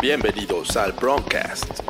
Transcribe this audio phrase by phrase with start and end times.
[0.00, 1.82] Bienvenidos al Broadcast.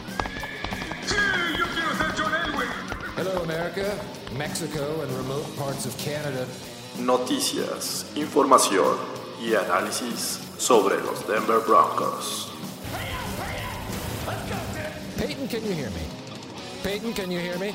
[3.17, 3.87] Hello, America,
[4.37, 6.45] Mexico, and remote parts of Canada.
[6.99, 8.99] Noticias, información
[9.41, 12.51] y análisis sobre los Denver Broncos.
[15.19, 16.03] Peyton, can you hear me?
[16.83, 17.69] Peyton, can you hear me?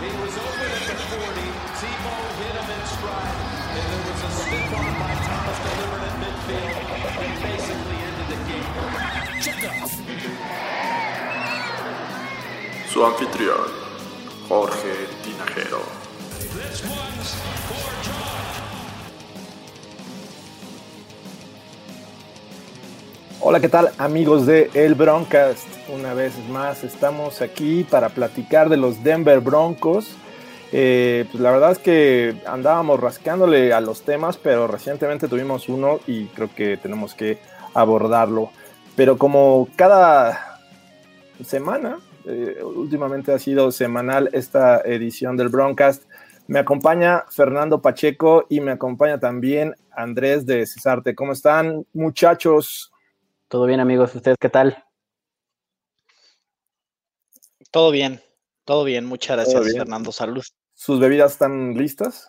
[0.00, 1.67] He was open at the 40.
[1.78, 3.38] Tebow hit him in stride.
[3.78, 6.74] And there was a stiff arm by Thomas delivered at midfield
[7.22, 8.66] and basically ended the game.
[9.40, 9.92] Check off.
[12.92, 13.70] Su anfitrión,
[14.48, 15.82] Jorge Tinajero.
[16.52, 17.30] This one's
[17.68, 18.58] for George.
[23.40, 25.68] Hola, ¿qué tal amigos de El Broncast?
[25.88, 30.16] Una vez más estamos aquí para platicar de los Denver Broncos.
[30.72, 36.00] Eh, pues la verdad es que andábamos rascándole a los temas, pero recientemente tuvimos uno
[36.06, 37.38] y creo que tenemos que
[37.74, 38.50] abordarlo.
[38.96, 40.60] Pero como cada
[41.44, 46.02] semana, eh, últimamente ha sido semanal esta edición del Broncast,
[46.48, 51.14] me acompaña Fernando Pacheco y me acompaña también Andrés de Cesarte.
[51.14, 52.90] ¿Cómo están muchachos?
[53.48, 54.14] Todo bien, amigos.
[54.14, 54.82] ¿Ustedes qué tal?
[57.70, 58.22] Todo bien,
[58.68, 59.06] todo bien.
[59.06, 59.78] Muchas gracias, bien.
[59.78, 60.12] Fernando.
[60.12, 60.44] Salud.
[60.74, 62.28] ¿Sus bebidas están listas?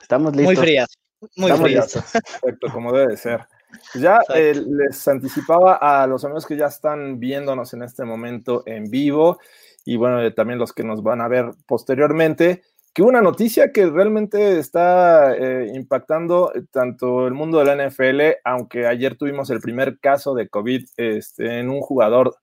[0.00, 0.46] Estamos listos.
[0.46, 0.88] Muy frías.
[1.36, 1.94] Muy Estamos frías.
[1.94, 2.22] listos.
[2.42, 3.46] Perfecto, como debe de ser.
[3.92, 8.64] Pues Ya eh, les anticipaba a los amigos que ya están viéndonos en este momento
[8.66, 9.38] en vivo
[9.84, 12.62] y bueno, eh, también los que nos van a ver posteriormente,
[12.92, 18.84] que una noticia que realmente está eh, impactando tanto el mundo de la NFL, aunque
[18.84, 22.36] ayer tuvimos el primer caso de COVID este, en un jugador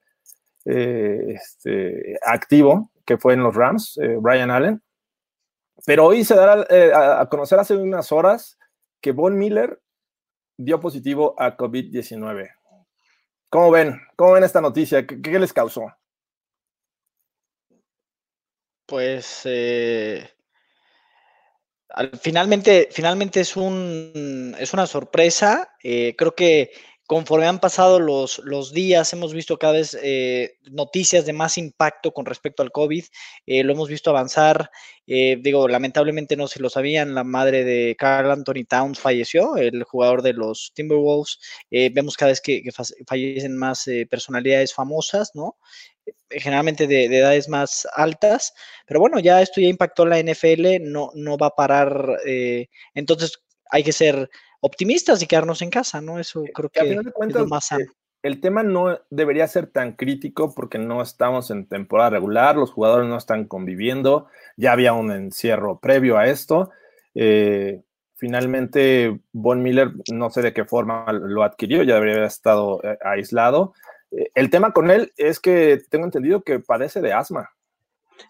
[0.63, 4.81] eh, este, activo, que fue en los Rams, eh, Brian Allen.
[5.85, 8.57] Pero hoy se dará eh, a, conocer hace unas horas
[9.01, 9.81] que Von Miller
[10.57, 12.49] dio positivo a COVID-19.
[13.49, 14.01] ¿Cómo ven?
[14.15, 15.05] ¿Cómo ven esta noticia?
[15.05, 15.93] ¿Qué, les causó?
[18.85, 20.29] Pues eh,
[21.89, 25.75] al- finalmente, finalmente es un es una sorpresa.
[25.81, 26.71] creo que
[27.07, 32.11] conforme han pasado los, los días, hemos visto cada vez eh, noticias de más impacto
[32.13, 33.03] con respecto al COVID.
[33.45, 34.69] eh, lo hemos visto avanzar.
[35.07, 37.13] eh, digo, lamentablemente no se lo sabían.
[37.15, 41.39] La madre de Carl Anthony Towns falleció, el jugador de los Timberwolves.
[41.69, 45.57] vemos cada vez que, que fa- fallecen más personalidades famosas, ¿no?
[46.29, 48.53] Generalmente de, de edades más altas.
[48.87, 52.17] Pero bueno, ya esto ya impactó la NFL, no, no va a parar.
[52.93, 53.33] entonces
[53.71, 54.29] hay que ser
[54.65, 56.19] optimistas y quedarnos en casa, ¿no?
[56.19, 57.83] Eso creo Que que final de es lo cuentas, más sano.
[57.83, 57.87] eh,
[58.23, 63.07] el tema no debería ser tan crítico porque no estamos en temporada regular, los jugadores
[63.07, 64.27] no están conviviendo,
[64.57, 66.71] ya había un encierro previo a esto.
[67.13, 67.83] eh,
[68.15, 72.97] finalmente, Von Miller, no sé de qué forma lo adquirió, ya debería haber estado eh,
[73.03, 73.73] aislado.
[74.11, 77.49] Eh, el tema con él es que tengo entendido que padece de asma.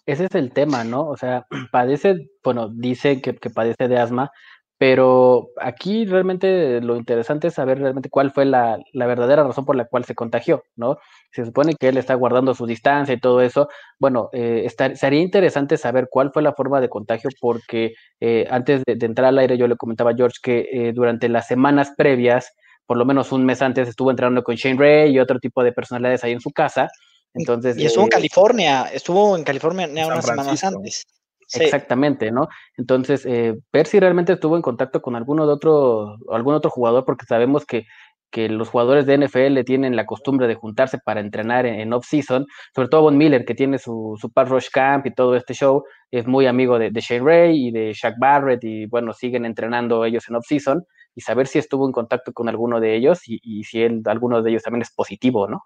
[0.05, 1.07] Ese es el tema, ¿no?
[1.07, 4.31] O sea, padece, bueno, dice que, que padece de asma,
[4.77, 9.75] pero aquí realmente lo interesante es saber realmente cuál fue la, la verdadera razón por
[9.75, 10.97] la cual se contagió, ¿no?
[11.31, 13.69] Se supone que él está guardando su distancia y todo eso.
[13.99, 18.83] Bueno, eh, estar- sería interesante saber cuál fue la forma de contagio, porque eh, antes
[18.85, 21.93] de, de entrar al aire yo le comentaba a George que eh, durante las semanas
[21.95, 22.51] previas,
[22.85, 25.71] por lo menos un mes antes, estuvo entrenando con Shane Ray y otro tipo de
[25.71, 26.89] personalidades ahí en su casa.
[27.33, 31.05] Entonces, Y estuvo en eh, California, estuvo en California unas semanas antes.
[31.53, 32.47] Exactamente, ¿no?
[32.77, 37.05] Entonces, eh, ver si realmente estuvo en contacto con alguno de otro, algún otro jugador,
[37.05, 37.85] porque sabemos que,
[38.31, 42.89] que los jugadores de NFL tienen la costumbre de juntarse para entrenar en, off-season, sobre
[42.89, 46.47] todo Von Miller, que tiene su, su Rush Camp y todo este show, es muy
[46.47, 50.35] amigo de, de Shane Ray y de Shaq Barrett, y bueno, siguen entrenando ellos en
[50.35, 50.83] off-season,
[51.15, 54.41] y saber si estuvo en contacto con alguno de ellos y, y si él, alguno
[54.41, 55.63] de ellos también es positivo, ¿no?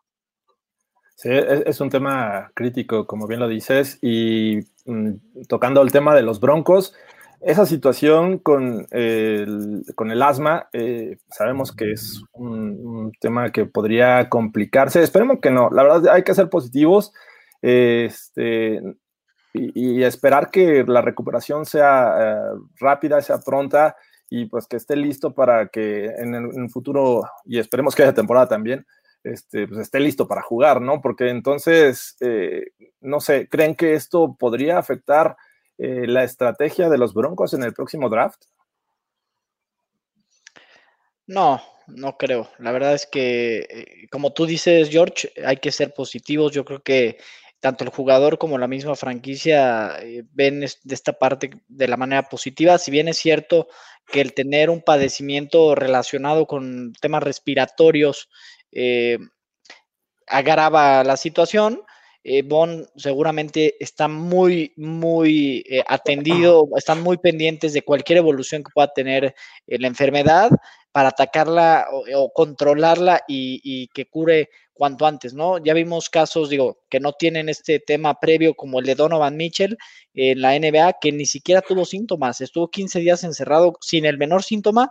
[1.22, 6.22] Sí, es, un tema crítico, como bien lo dices, y mm, tocando el tema de
[6.22, 6.94] los broncos,
[7.42, 14.30] esa situación con el, con el asma, eh, sabemos que es un, tema que podría
[14.30, 15.04] complicarse.
[15.04, 15.70] Esperemos que no.
[15.72, 17.12] La verdad, hay que ser positivos
[17.62, 18.82] este,
[19.54, 23.98] y, esperar que la recuperación sea eh, rápida, sea pronta
[24.30, 28.14] y pues que esté listo para que en el, en futuro, y esperemos que haya
[28.14, 28.86] temporada también,
[29.24, 31.02] este, pues esté listo para jugar, ¿no?
[31.02, 32.72] Porque entonces, eh,
[33.02, 35.36] no sé, ¿creen que esto podría afectar
[35.78, 38.44] eh, la estrategia de los Broncos en el próximo draft?
[41.28, 42.50] No, no creo.
[42.58, 46.54] La verdad es que, eh, como tú dices, George, hay que ser positivos.
[46.54, 47.18] Yo creo que
[47.60, 50.00] tanto el jugador como la misma franquicia
[50.32, 52.78] ven de esta parte de la manera positiva.
[52.78, 53.68] Si bien es cierto
[54.08, 58.30] que el tener un padecimiento relacionado con temas respiratorios
[58.72, 59.18] eh,
[60.28, 61.82] agrava la situación,
[62.24, 68.72] eh, Bon seguramente está muy, muy eh, atendido, están muy pendientes de cualquier evolución que
[68.74, 69.36] pueda tener
[69.68, 70.52] eh, la enfermedad
[70.92, 75.58] para atacarla o, o controlarla y, y que cure cuanto antes, ¿no?
[75.58, 79.78] Ya vimos casos, digo, que no tienen este tema previo como el de Donovan Mitchell
[80.14, 84.42] en la NBA, que ni siquiera tuvo síntomas, estuvo 15 días encerrado sin el menor
[84.42, 84.90] síntoma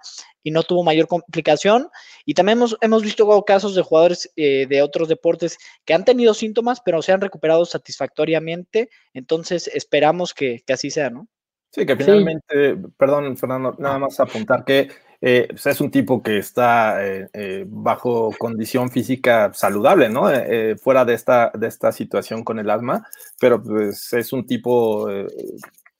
[0.48, 1.88] y no tuvo mayor complicación.
[2.24, 6.32] Y también hemos, hemos visto casos de jugadores eh, de otros deportes que han tenido
[6.32, 8.88] síntomas, pero se han recuperado satisfactoriamente.
[9.12, 11.28] Entonces, esperamos que, que así sea, ¿no?
[11.70, 14.88] Sí, que finalmente, perdón, Fernando, nada más apuntar que
[15.20, 20.30] eh, pues es un tipo que está eh, eh, bajo condición física saludable, ¿no?
[20.32, 23.06] Eh, fuera de esta, de esta situación con el asma,
[23.38, 25.26] pero pues es un tipo eh,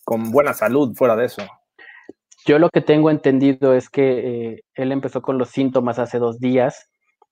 [0.04, 1.42] con buena salud fuera de eso.
[2.48, 6.38] Yo lo que tengo entendido es que eh, él empezó con los síntomas hace dos
[6.38, 6.88] días,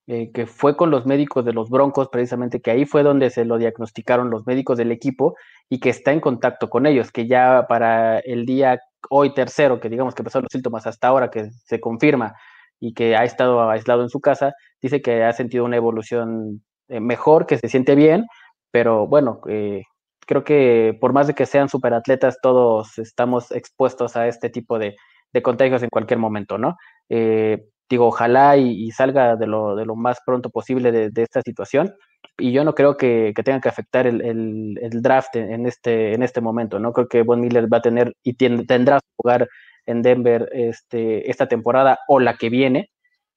[0.07, 3.47] eh, que fue con los médicos de los Broncos, precisamente, que ahí fue donde se
[3.47, 5.35] lo diagnosticaron los médicos del equipo
[5.71, 8.79] y que está en contacto con ellos, que ya para el día
[9.09, 12.35] hoy tercero, que digamos que empezó los síntomas hasta ahora, que se confirma
[12.79, 14.53] y que ha estado aislado en su casa,
[14.83, 18.27] dice que ha sentido una evolución eh, mejor, que se siente bien,
[18.71, 19.85] pero bueno, eh,
[20.27, 24.97] creo que por más de que sean superatletas, todos estamos expuestos a este tipo de,
[25.33, 26.77] de contagios en cualquier momento, ¿no?
[27.09, 31.41] Eh, digo, ojalá y, salga de lo, de lo más pronto posible de, de esta
[31.43, 31.95] situación.
[32.39, 36.23] Y yo no creo que, que tenga que afectar el, el, draft en este, en
[36.23, 36.93] este momento, ¿no?
[36.93, 39.49] Creo que Von Miller va a tener y tendrá que jugar
[39.87, 42.91] en Denver este, esta temporada o la que viene,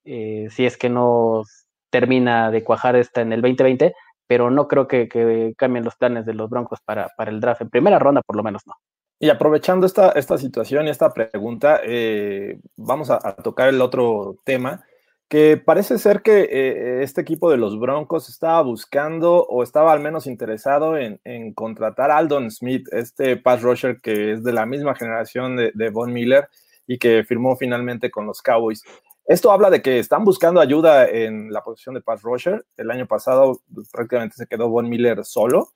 [0.04, 1.44] eh, si es que no
[1.90, 3.94] termina de cuajar esta en el 2020,
[4.30, 7.62] pero no creo que, que, cambien los planes de los Broncos para, para, el draft.
[7.62, 8.74] En primera ronda, por lo menos, no.
[9.18, 14.84] Y aprovechando esta, esta situación y esta pregunta, eh, vamos a, tocar el otro tema,
[15.28, 19.98] que parece ser que eh, este equipo de los Broncos estaba buscando o estaba al
[19.98, 24.64] menos interesado en, en, contratar a Aldon Smith, este pass rusher que es de la
[24.64, 26.48] misma generación de Von Miller
[26.86, 28.84] y que firmó finalmente con los Cowboys.
[29.30, 32.66] Esto habla de que están buscando ayuda en la posición de pass rusher.
[32.76, 35.68] El año pasado pues, prácticamente se quedó Von Miller solo.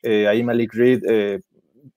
[0.00, 1.42] Eh, ahí Malik Reed, eh,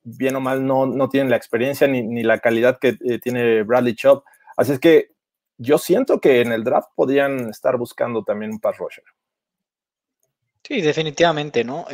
[0.03, 3.63] bien o mal, no, no tienen la experiencia ni, ni la calidad que eh, tiene
[3.63, 4.23] Bradley Chubb.
[4.57, 5.11] Así es que
[5.57, 9.05] yo siento que en el draft podrían estar buscando también un pass rusher.
[10.67, 11.85] Sí, definitivamente, ¿no?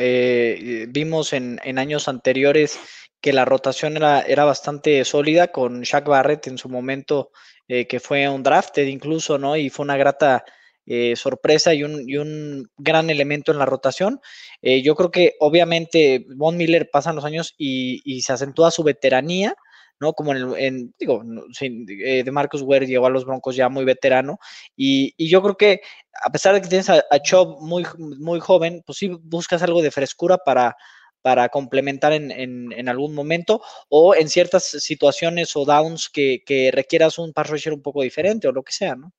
[0.88, 2.80] Vimos en, en, años anteriores
[3.22, 7.30] que la rotación era, era bastante sólida con Shaq Barrett en su momento,
[7.68, 9.56] eh, que fue un drafted incluso, ¿no?
[9.56, 10.44] Y fue una grata
[10.86, 14.20] eh, sorpresa y un, y un, gran elemento en la rotación.
[14.62, 18.84] Eh, yo creo que obviamente Von Miller pasan los años y, y se acentúa su
[18.84, 19.56] veteranía,
[20.00, 20.14] ¿no?
[20.14, 24.40] Como en, el, en digo, de Marcus Ware llegó a los Broncos ya muy veterano,
[24.76, 25.82] y, y, yo creo que
[26.24, 29.82] a pesar de que tienes a, a Chubb muy, muy joven, pues sí buscas algo
[29.84, 30.76] de frescura para,
[31.22, 37.20] para complementar en, en, algún momento o en ciertas situaciones o downs que, que, requieras
[37.20, 39.12] un pass rusher un poco diferente o lo que sea, ¿no?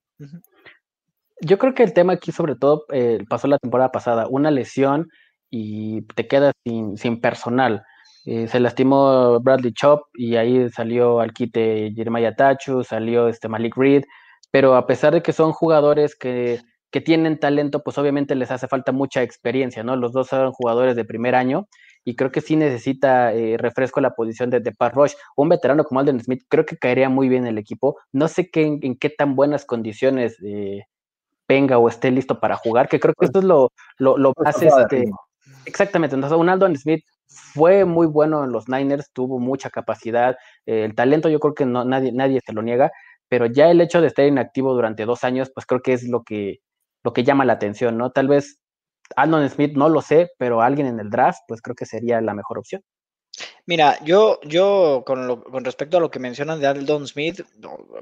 [1.40, 5.08] Yo creo que el tema aquí sobre todo eh, pasó la temporada pasada, una lesión
[5.50, 7.84] y te quedas sin, sin personal.
[8.24, 13.76] Eh, se lastimó Bradley Chop y ahí salió al quite Jeremiah Tachu, salió este Malik
[13.76, 14.04] Reed,
[14.52, 16.60] pero a pesar de que son jugadores que,
[16.92, 19.96] que, tienen talento, pues obviamente les hace falta mucha experiencia, ¿no?
[19.96, 21.66] Los dos son jugadores de primer año
[22.04, 25.14] y creo que sí necesita eh, refresco la posición de, de Pat Rush.
[25.36, 27.98] Un veterano como Alden Smith creo que caería muy bien el equipo.
[28.12, 30.84] No sé qué, en, en qué tan buenas condiciones eh,
[31.48, 34.62] venga o esté listo para jugar, que creo que esto es lo, lo, lo más
[34.62, 35.04] este,
[35.66, 36.14] exactamente.
[36.14, 40.94] Entonces, un Aldon Smith fue muy bueno en los Niners, tuvo mucha capacidad, eh, el
[40.94, 42.90] talento yo creo que no, nadie, nadie se lo niega,
[43.28, 46.22] pero ya el hecho de estar inactivo durante dos años, pues creo que es lo
[46.22, 46.60] que,
[47.02, 48.10] lo que llama la atención, ¿no?
[48.12, 48.58] Tal vez
[49.16, 52.34] Aldon Smith no lo sé, pero alguien en el draft, pues creo que sería la
[52.34, 52.82] mejor opción.
[53.64, 57.42] Mira, yo, yo con, lo, con respecto a lo que mencionan de Aldon Smith,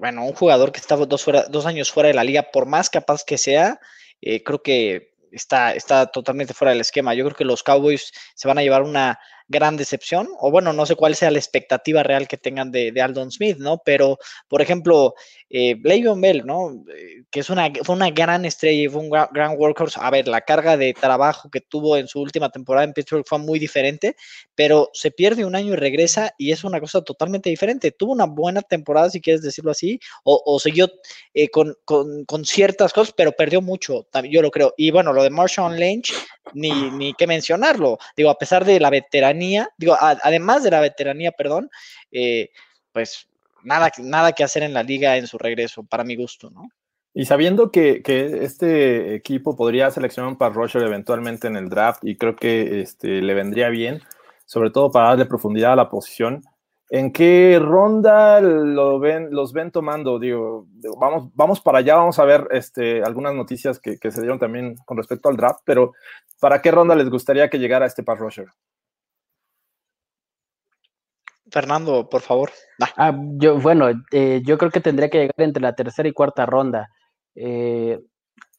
[0.01, 3.39] bueno, un jugador que fuera, dos años fuera de la liga, por más capaz que
[3.39, 3.79] sea,
[4.21, 7.15] eh, creo que está, está totalmente fuera del esquema.
[7.15, 9.19] Yo creo que los Cowboys se van a llevar una
[9.51, 13.03] gran decepción, o bueno, no sé cuál sea la expectativa real que tengan de, de
[13.03, 13.83] Aldon Smith, ¿no?
[13.85, 15.15] Pero, por ejemplo,
[15.53, 16.71] eh, Le'Veon Bell, ¿no?
[16.97, 19.99] Eh, que es una, fue una gran estrella y fue un gran, workhorse.
[20.01, 23.41] A ver, la carga de trabajo que tuvo en su última temporada en Pittsburgh fue
[23.41, 24.15] muy diferente,
[24.55, 27.91] pero se pierde un año y regresa y es una cosa totalmente diferente.
[27.91, 30.89] Tuvo una buena temporada, si quieres decirlo así, o, o siguió
[31.35, 34.75] eh, con, con, con, ciertas cosas, pero perdió mucho, yo lo creo.
[34.77, 36.15] Y bueno, lo de Marshawn Lynch,
[36.55, 37.99] ni, ni que mencionarlo.
[38.17, 39.40] Digo, a pesar de la veteranía,
[39.77, 41.71] digo, además de la veteranía, perdón,
[42.13, 42.51] eh,
[42.93, 43.29] pues
[43.63, 46.69] nada, nada que hacer en la liga en su regreso, para mi gusto, ¿no?
[47.13, 52.05] Y sabiendo que, que este equipo podría seleccionar un pass rusher eventualmente en el draft,
[52.05, 54.01] y creo que este, le vendría bien,
[54.47, 56.45] sobre todo para darle profundidad a la posición,
[56.89, 60.19] ¿en qué ronda lo ven, los ven tomando?
[60.19, 60.67] Digo,
[60.99, 64.77] vamos, vamos para allá, vamos a ver este, algunas noticias que, que se dieron también
[64.85, 65.93] con respecto al draft, pero
[66.41, 68.47] ¿para qué ronda les gustaría que llegara este pass rusher?
[71.51, 72.51] Fernando, por favor.
[72.97, 76.47] Ah, yo, bueno, eh, yo creo que tendría que llegar entre la tercera y cuarta
[76.47, 76.89] ronda.
[77.35, 77.99] Eh,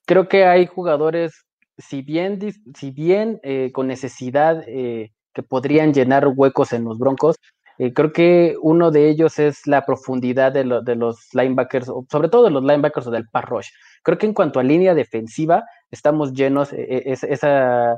[0.06, 1.46] creo que hay jugadores,
[1.78, 2.40] si bien,
[2.76, 7.38] si bien eh, con necesidad que podrían llenar huecos en los Broncos,
[7.96, 12.52] creo que uno de ellos es la profundidad de, de, los linebackers, sobre todo de
[12.52, 13.68] los linebackers o del pass rush.
[14.04, 17.96] Creo que en cuanto a línea defensiva, estamos llenos, es, esa,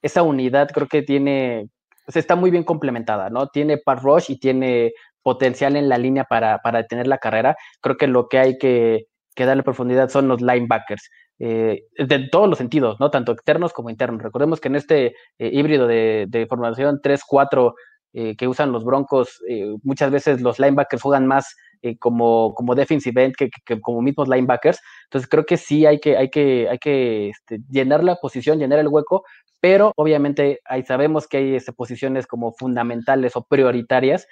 [0.00, 1.68] esa unidad creo que tiene
[2.06, 3.48] pues está muy bien complementada, ¿no?
[3.48, 7.56] Tiene pass rush y tiene potencial en la línea para, para detener la carrera.
[7.80, 11.10] Creo que lo que hay que, darle profundidad son los linebackers.
[11.38, 13.10] Eh, de todos los sentidos, ¿no?
[13.10, 14.22] Tanto externos como internos.
[14.22, 15.06] Recordemos que en este
[15.38, 17.74] eh, híbrido de, de formación 3-4
[18.12, 22.74] eh, que usan los Broncos, eh, muchas veces los linebackers juegan más eh, como, como
[22.74, 24.80] defensive end que, que, como mismos linebackers.
[25.04, 28.78] Entonces creo que sí hay que, hay que, hay que este, llenar la posición, llenar
[28.78, 29.24] el hueco,
[29.60, 34.26] pero obviamente ahí sabemos que hay este, posiciones como fundamentales o prioritarias,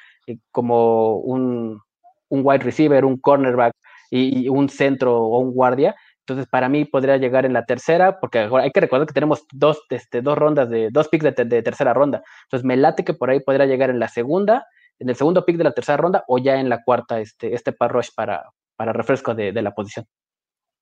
[0.50, 1.80] como un,
[2.28, 3.74] un, wide receiver, un cornerback
[4.10, 5.94] y, un centro o un guardia.
[6.26, 9.82] Entonces, para mí podría llegar en la tercera, porque hay que recordar que tenemos dos,
[9.90, 12.22] este, dos rondas de dos picks de, tercera ronda.
[12.44, 14.66] Entonces, me late que por ahí podría llegar en la segunda,
[14.98, 17.72] en el segundo pick de la tercera ronda, o ya en la cuarta, este, este
[17.72, 20.06] par rush para, para refresco de, de la posición.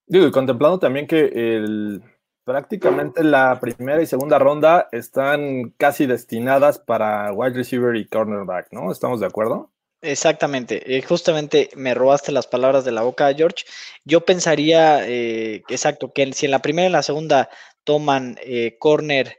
[0.07, 2.01] Digo, y contemplando también que el,
[2.45, 8.91] prácticamente la primera y segunda ronda están casi destinadas para wide receiver y cornerback, ¿no?
[8.91, 9.71] ¿Estamos de acuerdo?
[10.05, 13.63] Exactamente, eh, justamente me robaste las palabras de la boca, George.
[14.03, 17.49] Yo pensaría, eh, exacto, que si en la primera y en la segunda
[17.85, 19.37] toman eh, corner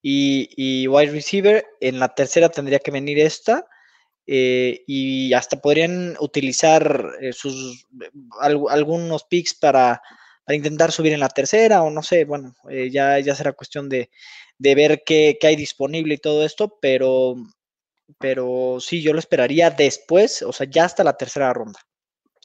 [0.00, 3.66] y, wide receiver, en la tercera tendría que venir esta.
[4.26, 7.86] Eh, y hasta podrían utilizar sus
[8.40, 10.00] al, algunos picks para,
[10.44, 12.54] para, intentar subir en la tercera o no sé, bueno,
[12.90, 14.10] ya, ya será cuestión de,
[14.58, 17.36] de ver qué, qué hay disponible y todo esto, pero
[18.18, 21.80] pero sí, yo lo esperaría después, o sea, ya hasta la tercera ronda.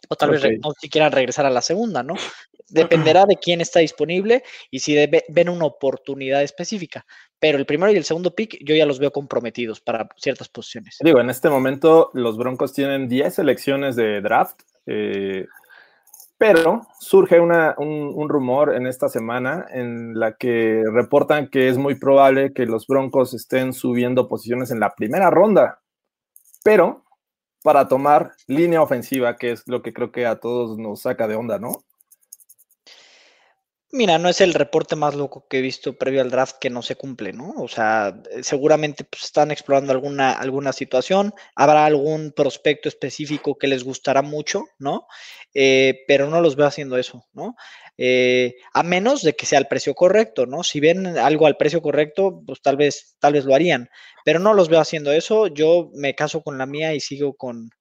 [0.07, 0.51] O tal okay.
[0.51, 2.15] vez no si quieran regresar a la segunda, ¿no?
[2.69, 7.05] Dependerá de quién está disponible y si de, ven una oportunidad específica.
[7.39, 10.97] Pero el primero y el segundo pick yo ya los veo comprometidos para ciertas posiciones.
[11.01, 14.61] Digo, en este momento los Broncos tienen 10 selecciones de draft.
[14.85, 15.47] Eh,
[16.39, 21.77] pero surge una, un, un, rumor en esta semana en la que reportan que es
[21.77, 25.81] muy probable que los Broncos estén subiendo posiciones en la primera ronda,
[26.63, 27.03] pero
[27.61, 31.35] para tomar línea ofensiva, que es lo que creo que a todos nos saca de
[31.35, 31.83] onda, ¿no?
[33.91, 36.83] Mira, no es el reporte más loco que he visto previo al draft que no
[36.83, 37.55] se cumple, ¿no?
[37.57, 43.83] O sea, seguramente pues, están explorando alguna, alguna situación, habrá algún prospecto específico que les
[43.83, 45.07] gustará mucho, ¿no?
[45.55, 47.55] Eh, pero no los veo haciendo eso, ¿no?
[47.97, 50.61] Eh, a menos de que sea el precio correcto, ¿no?
[50.63, 53.89] Si ven algo al precio correcto, pues tal vez, tal vez lo harían,
[54.23, 55.47] pero no los veo haciendo eso.
[55.47, 57.71] Yo me caso con la mía y sigo con,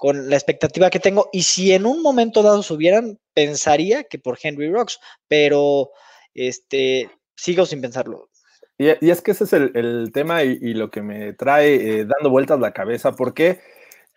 [0.00, 1.28] con la expectativa que tengo.
[1.30, 5.90] Y si en un momento dado subieran, pensaría que por Henry Rocks, pero
[6.32, 8.30] este, sigo sin pensarlo.
[8.78, 12.58] Y, es que ese es el, tema y, lo que me trae eh, dando vueltas
[12.60, 13.60] la cabeza, porque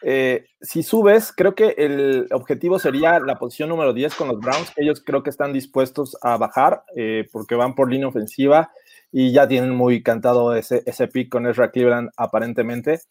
[0.04, 4.72] eh, si subes, creo que el objetivo sería la posición número 10 con los Browns,
[4.78, 8.72] ellos creo que están dispuestos a bajar eh, porque van por línea ofensiva
[9.12, 13.02] y ya tienen muy cantado ese, ese pick con Ezra Cleveland aparentemente.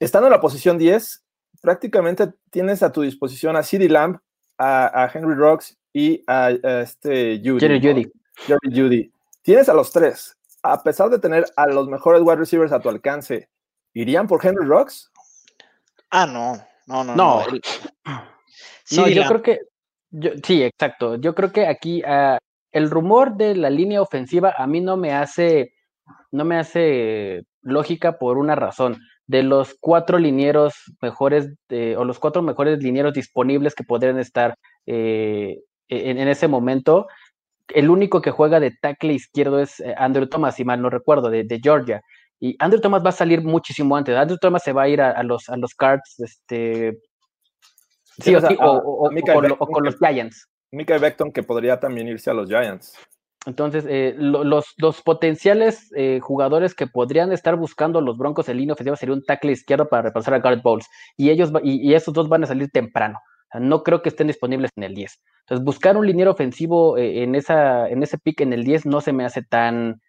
[0.00, 1.24] Estando en la posición 10,
[1.60, 4.18] prácticamente tienes a tu disposición a CeeDee Lamb,
[4.58, 7.60] a, a, Henry Rocks y a, a este Judy.
[7.60, 8.12] Jerry Judy.
[8.46, 9.12] Jerry Judy.
[9.42, 10.36] Tienes a los tres.
[10.62, 13.48] A pesar de tener a los mejores wide receivers a tu alcance,
[13.94, 15.10] ¿irían por Henry Rocks?
[16.10, 16.60] Ah, no.
[16.86, 17.40] No, no, no.
[17.40, 17.44] No,
[18.84, 19.60] sí, no yo creo que.
[20.10, 21.16] Yo, sí, exacto.
[21.16, 22.38] Yo creo que aquí uh,
[22.72, 25.74] el rumor de la línea ofensiva a mí no me hace.
[26.32, 28.98] No me hace lógica por una razón.
[29.28, 31.50] De los cuatro linieros mejores,
[31.96, 34.56] o los cuatro mejores linieros disponibles que podrían estar
[34.86, 37.06] eh, en, ese momento,
[37.68, 41.30] el único que juega de tackle izquierdo es eh, Andrew Thomas, si mal no recuerdo,
[41.30, 42.02] de, Georgia.
[42.40, 44.16] Y Andrew Thomas va a salir muchísimo antes.
[44.16, 46.98] Andrew Thomas se va a ir a, los, a los Cards, este.
[48.22, 49.10] Sí, o,
[49.70, 50.48] con, los Giants.
[50.70, 52.94] Mika Beckton, que podría también irse a los Giants.
[53.46, 58.74] Entonces, eh, los, los, potenciales eh, jugadores que podrían estar buscando los Broncos en línea
[58.74, 60.86] ofensiva sería un tackle izquierdo para repasar a Garrett Bowles.
[61.16, 63.18] Y ellos y, esos dos van a salir temprano.
[63.54, 65.20] no creo que estén disponibles en el 10.
[65.40, 69.00] Entonces, buscar un liniero ofensivo eh, en, esa, en ese pick en el 10 no
[69.00, 70.00] se me hace tan,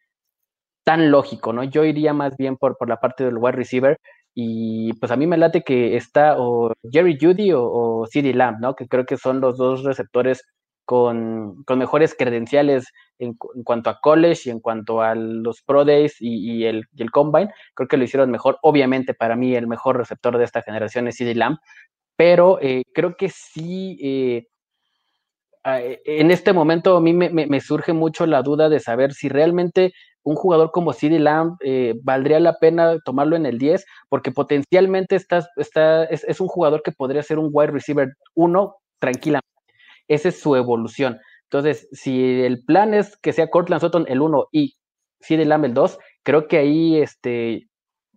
[0.83, 1.63] tan lógico, ¿no?
[1.63, 3.99] Yo iría más bien por, por la parte del wide receiver.
[4.35, 8.59] Y pues a mí me late que está o Jerry Judy o, o CD Lamb,
[8.61, 8.75] ¿no?
[8.75, 10.43] Que creo que son los dos receptores
[10.89, 16.65] con, mejores credenciales en, cuanto a college y en cuanto a los Pro Days y,
[16.65, 17.53] el, Combine.
[17.75, 18.57] Creo que lo hicieron mejor.
[18.63, 21.59] Obviamente, para mí, el mejor receptor de esta generación es CD Lamb,
[22.15, 23.99] pero eh, creo que sí.
[24.01, 24.47] Eh,
[26.05, 29.93] en este momento a mí me, surge mucho la duda de saber si realmente
[30.23, 35.17] un jugador como CD Lamb eh, valdría la pena tomarlo en el 10, porque potencialmente
[35.17, 35.47] está,
[36.09, 39.58] es, es, un jugador que podría ser un wide receiver 1 tranquilamente
[40.09, 41.19] esa es su evolución.
[41.43, 44.75] Entonces, si el plan es que sea Cortland Sutton el 1 y
[45.21, 47.67] Sid Lamb el 2, creo que ahí este,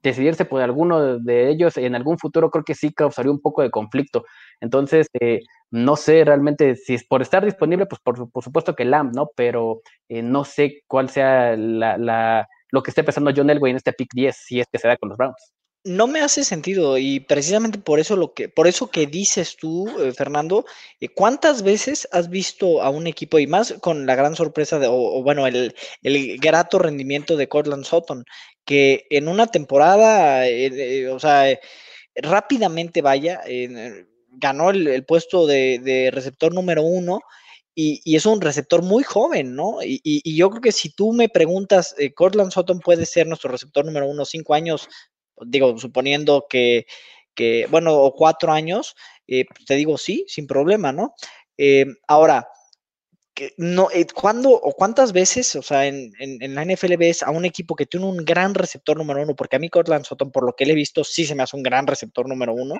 [0.02, 3.70] decidirse por alguno de ellos en algún futuro creo que sí causaría un poco de
[3.70, 4.24] conflicto.
[4.60, 9.14] Entonces, eh, no sé realmente si es por estar disponible, pues por, supuesto que Lamb,
[9.14, 9.30] ¿no?
[9.36, 13.92] Pero eh, no sé cuál sea la, lo que esté pensando John Elway en este
[13.92, 15.52] pick 10, si es que se da con los Browns
[15.84, 19.88] no me hace sentido y precisamente por eso lo que por eso que dices tú
[20.00, 20.64] eh, Fernando
[21.00, 24.86] eh, cuántas veces has visto a un equipo y más con la gran sorpresa de
[24.88, 28.24] o, bueno el, el, grato rendimiento de Cortland Sutton
[28.64, 31.58] que en una temporada eh, o sea
[32.14, 33.40] rápidamente vaya
[34.30, 37.20] ganó el, puesto de, receptor número uno
[37.74, 39.82] y, es un receptor muy joven, ¿no?
[39.82, 43.86] Y, y, yo creo que si tú me preguntas, Cortland Sutton puede ser nuestro receptor
[43.86, 44.90] número uno cinco años
[45.40, 46.86] digo, suponiendo que,
[47.70, 48.94] bueno, o cuatro años,
[49.26, 51.14] eh, pues, te digo sí, sin problema, ¿no?
[51.56, 52.48] Eh, ahora,
[53.34, 57.44] que no, eh, ¿cuándo o cuántas veces, o sea, en, la NFL ves a un
[57.44, 59.34] equipo que tiene un gran receptor número uno?
[59.34, 61.56] Porque a mí Cortland Sutton, por lo que le he visto, sí se me hace
[61.56, 62.74] un gran receptor número uno.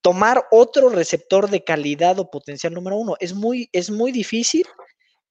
[0.00, 4.66] Tomar otro receptor de calidad o potencial número uno es muy, es muy difícil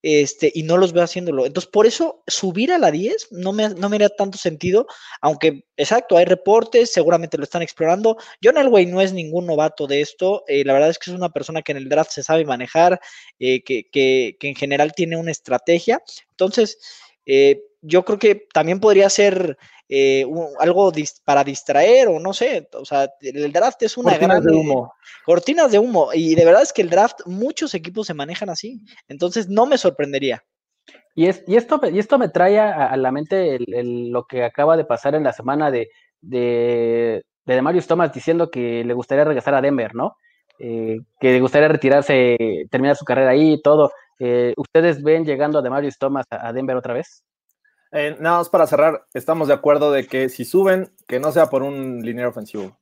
[0.03, 1.45] este, y no los veo haciéndolo.
[1.45, 4.87] Entonces, por eso subir a la 10 no me, no me haría tanto sentido,
[5.21, 8.17] aunque, exacto, hay reportes, seguramente lo están explorando.
[8.43, 11.29] John Elway no es ningún novato de esto, eh, la verdad es que es una
[11.29, 12.99] persona que en el draft se sabe manejar,
[13.39, 16.01] eh, que, que, que, en general tiene una estrategia.
[16.31, 16.79] Entonces,
[17.25, 19.57] eh, yo creo que también podría ser
[19.93, 20.25] eh,
[20.57, 20.89] algo
[21.25, 24.93] para distraer o no sé, o sea, el draft es una cortinas de humo.
[25.25, 28.79] Cortinas de humo y de verdad es que el draft muchos equipos se manejan así,
[29.09, 30.45] entonces no me sorprendería.
[31.13, 34.85] Y, es, y, esto, y esto me trae a, la mente lo que acaba de
[34.85, 35.89] pasar en la semana de,
[36.21, 40.15] de, de Marius Thomas diciendo que le gustaría regresar a Denver, ¿no?
[40.57, 42.37] Eh, que le gustaría retirarse,
[42.69, 43.91] terminar su carrera ahí y todo.
[44.19, 47.25] Eh, ¿Ustedes ven llegando a Demarius Thomas a Denver otra vez?
[47.91, 51.47] Eh, nada más para cerrar, estamos de acuerdo de que si suben, que no sea
[51.47, 52.77] por un liniero ofensivo.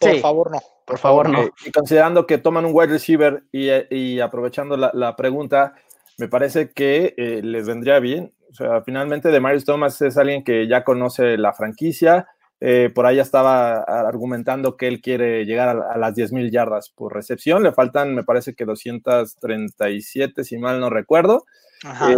[0.00, 0.58] Por favor, no.
[0.86, 1.48] Por favor, no.
[1.64, 5.74] Y considerando que toman un wide receiver y, aprovechando la, pregunta,
[6.18, 8.32] me parece que eh, les vendría bien.
[8.50, 12.28] O sea, finalmente, de Marius Thomas es alguien que ya conoce la franquicia.
[12.60, 17.14] Eh, por ahí estaba argumentando que él quiere llegar a, a las 10.000 yardas por
[17.14, 17.62] recepción.
[17.62, 21.44] Le faltan, me parece que 237, si mal no recuerdo.
[21.84, 22.14] Ajá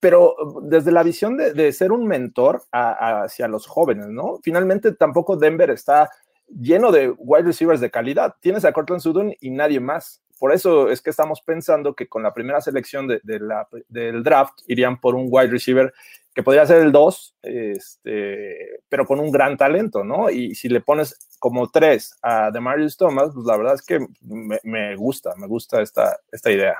[0.00, 4.40] pero desde la visión de, ser un mentor hacia los jóvenes, ¿no?
[4.42, 6.10] Finalmente tampoco Denver está
[6.48, 8.34] lleno de wide receivers de calidad.
[8.40, 10.22] Tienes a Cortland Sutton y nadie más.
[10.38, 15.00] Por eso es que estamos pensando que con la primera selección de, del draft irían
[15.00, 15.92] por un wide receiver
[16.34, 20.28] que podría ser el 2, este, pero con un gran talento, ¿no?
[20.28, 24.60] Y si le pones como 3 a Demarius Thomas, pues la verdad es que me,
[24.62, 26.76] me gusta, me gusta esta, esta idea.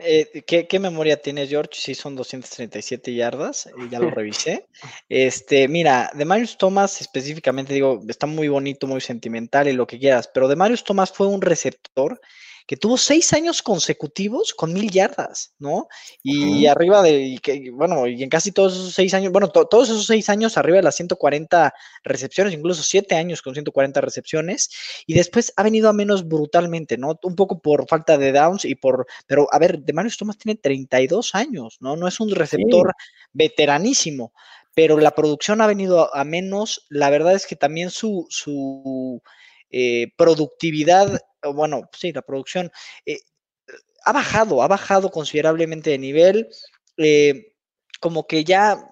[0.00, 1.72] Eh, ¿qué, memoria tienes, George?
[1.74, 4.66] Sí, son 237 yardas, eh, ya lo revisé.
[5.08, 9.98] Este, mira, de Marius Thomas específicamente, digo, está muy bonito, muy sentimental y lo que
[9.98, 12.20] quieras, pero de Marius Thomas fue un receptor
[12.68, 15.88] que tuvo seis años consecutivos con mil yardas, ¿no?
[16.22, 17.40] Y arriba de,
[17.72, 20.82] bueno, y en casi todos esos seis años, bueno, todos esos seis años arriba de
[20.82, 21.72] las 140
[22.04, 24.68] recepciones, incluso siete años con 140 recepciones,
[25.06, 27.18] y después ha venido a menos brutalmente, ¿no?
[27.22, 30.60] Un poco por falta de downs y por, pero a ver, de Marius Thomas tiene
[30.60, 31.96] 32 años, ¿no?
[31.96, 32.92] No es un receptor
[33.32, 34.34] veteranísimo,
[34.74, 36.84] pero la producción ha venido a, a menos.
[36.90, 39.22] La verdad es que también su, su
[39.70, 41.20] eh, productividad,
[41.54, 42.70] bueno, sí, la producción
[43.06, 43.18] eh,
[44.04, 46.48] ha bajado, ha bajado considerablemente de nivel.
[46.98, 47.52] eh,
[48.00, 48.88] como que ya,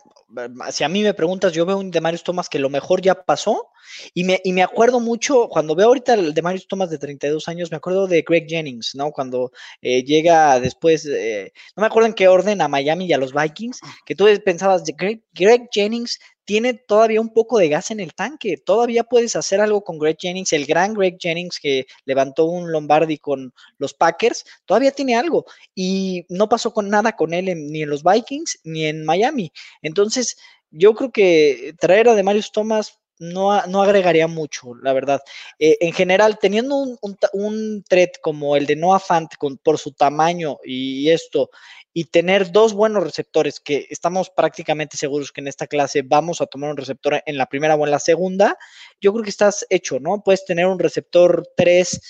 [0.72, 3.68] si a mí me preguntas, yo veo un Demarius Thomas que lo mejor ya pasó.
[4.14, 7.70] Y me, y me acuerdo mucho, cuando veo ahorita el Demarius Thomas de 32 años,
[7.70, 9.12] me acuerdo de Greg Jennings, ¿no?
[9.12, 13.18] Cuando eh, llega después, eh, no me acuerdo en qué orden, a Miami y a
[13.18, 17.90] los Vikings, que tú pensabas, de Greg, Greg Jennings tiene todavía un poco de gas
[17.90, 18.56] en el tanque.
[18.56, 23.18] Todavía puedes hacer algo con Greg Jennings, el gran Greg Jennings que levantó un Lombardi
[23.18, 25.44] con los Packers, todavía tiene algo.
[25.74, 29.52] Y no pasó con nada con él ni en los Vikings ni en Miami.
[29.82, 30.38] Entonces,
[30.70, 35.20] yo creo que traer a Demarius Thomas no, no agregaría mucho, la verdad.
[35.58, 36.98] Eh, en general, teniendo un,
[37.32, 37.84] un,
[38.22, 39.32] como el de Noah Fant
[39.62, 41.50] por su tamaño y esto,
[41.98, 46.46] y tener dos buenos receptores, que estamos prácticamente seguros que en esta clase vamos a
[46.46, 48.58] tomar un receptor en la primera o en la segunda,
[49.00, 50.22] yo creo que estás hecho, ¿no?
[50.22, 52.00] Puedes tener un receptor 3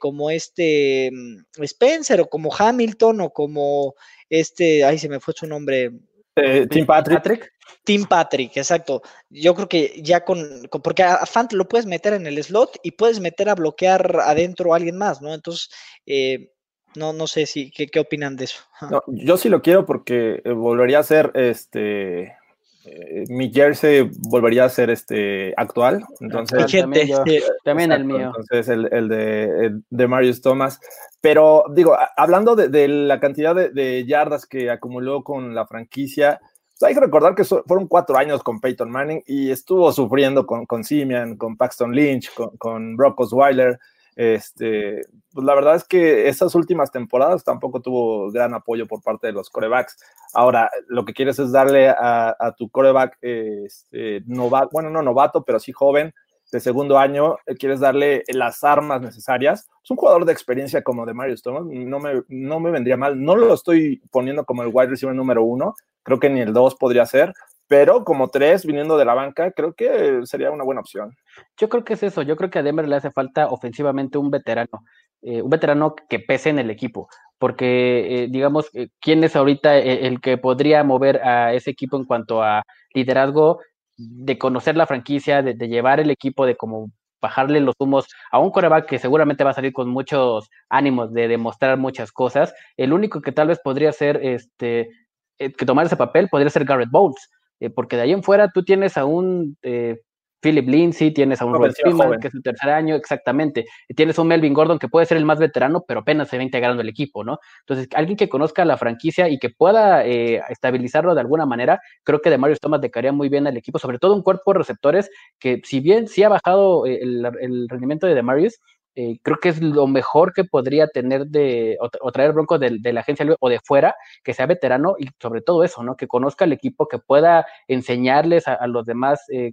[0.00, 3.94] como este mm, Spencer o como Hamilton o como
[4.28, 5.92] este, ay, se me fue su nombre,
[6.34, 7.18] Eh, Tim Patrick.
[7.18, 7.52] Patrick.
[7.84, 9.02] Tim Patrick, exacto.
[9.30, 12.42] Yo creo que ya con, con- porque a, a Fant lo puedes meter en el
[12.42, 15.32] slot y puedes meter a bloquear adentro a alguien más, ¿no?
[15.32, 15.68] Entonces,
[16.06, 16.48] eh,
[16.96, 18.62] no, no sé si, ¿qué, qué opinan de eso?
[18.90, 22.36] No, yo sí lo quiero porque eh, volvería a ser este.
[22.84, 26.04] eh, mi jersey volvería a ser este actual.
[26.20, 27.22] Entonces, también yo.
[27.26, 28.32] sí, También el mío.
[28.36, 30.80] Entonces, el, el de, de Marius Thomas.
[31.20, 36.40] Pero digo, hablando de, de la cantidad de, de yardas que acumuló con la franquicia,
[36.78, 40.44] pues hay que recordar que so- fueron cuatro años con Peyton Manning y estuvo sufriendo
[40.44, 43.78] con, con Simeon, con Paxton Lynch, con, con Brock Osweiler.
[44.14, 49.28] Este, pues la verdad es que esas últimas temporadas tampoco tuvo gran apoyo por parte
[49.28, 49.96] de los corebacks.
[50.34, 55.58] Ahora, lo que quieres es darle a, tu coreback este, novato, bueno, no novato, pero
[55.58, 56.12] sí joven,
[56.52, 59.70] de segundo año, eh, quieres darle las armas necesarias.
[59.82, 63.20] Es un jugador de experiencia como de Marius Thomas, no me, no me vendría mal.
[63.20, 66.74] No lo estoy poniendo como el wide receiver número uno, creo que ni el dos
[66.74, 67.32] podría ser,
[67.72, 71.16] pero como tres viniendo de la banca, creo que sería una buena opción.
[71.56, 72.20] Yo creo que es eso.
[72.20, 74.84] Yo creo que a Denver le hace falta ofensivamente un veterano,
[75.22, 77.08] eh, un veterano que pese en el equipo,
[77.38, 82.04] porque eh, digamos, eh, quién es ahorita el, que podría mover a ese equipo en
[82.04, 83.60] cuanto a liderazgo,
[83.96, 86.90] de conocer la franquicia, de, llevar el equipo, de como
[87.22, 91.26] bajarle los humos a un coreback que seguramente va a salir con muchos ánimos de
[91.26, 92.52] demostrar muchas cosas.
[92.76, 94.90] El único que tal vez podría ser este
[95.38, 97.30] que tomar ese papel podría ser Garrett Bowles,
[97.62, 100.00] eh, porque de ahí en fuera tú tienes a un eh,
[100.40, 103.64] Philip Lindsay, tienes a un Robert Freeman, que es su tercer año, exactamente.
[103.88, 106.36] Y tienes a un Melvin Gordon que puede ser el más veterano, pero apenas se
[106.36, 107.38] va integrando el equipo, ¿no?
[107.60, 112.20] Entonces, alguien que conozca la franquicia y que pueda eh, estabilizarlo de alguna manera, creo
[112.20, 114.58] que de Marius Thomas le caería muy bien al equipo, sobre todo un cuerpo de
[114.58, 118.58] receptores que, si bien sí ha bajado el, el rendimiento de Demarius,
[118.94, 122.78] eh, creo que es lo mejor que podría tener de, o, o traer Bronco de,
[122.92, 125.96] la agencia o de fuera, que sea veterano y sobre todo eso, ¿no?
[125.96, 129.52] Que conozca el equipo, que pueda enseñarles a, los demás eh,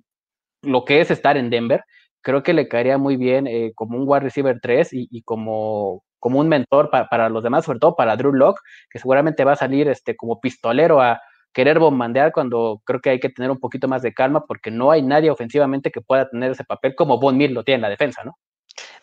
[0.63, 1.83] lo que es estar en Denver.
[2.21, 6.39] Creo que le caería muy bien eh, como un wide receiver 3 y, como, como
[6.39, 9.55] un mentor pa, para los demás, sobre todo para Drew Locke, que seguramente va a
[9.55, 11.21] salir este, como pistolero a
[11.53, 14.91] querer bombardear cuando creo que hay que tener un poquito más de calma porque no
[14.91, 17.89] hay nadie ofensivamente que pueda tener ese papel como Von Mir lo tiene en la
[17.89, 18.37] defensa, ¿no?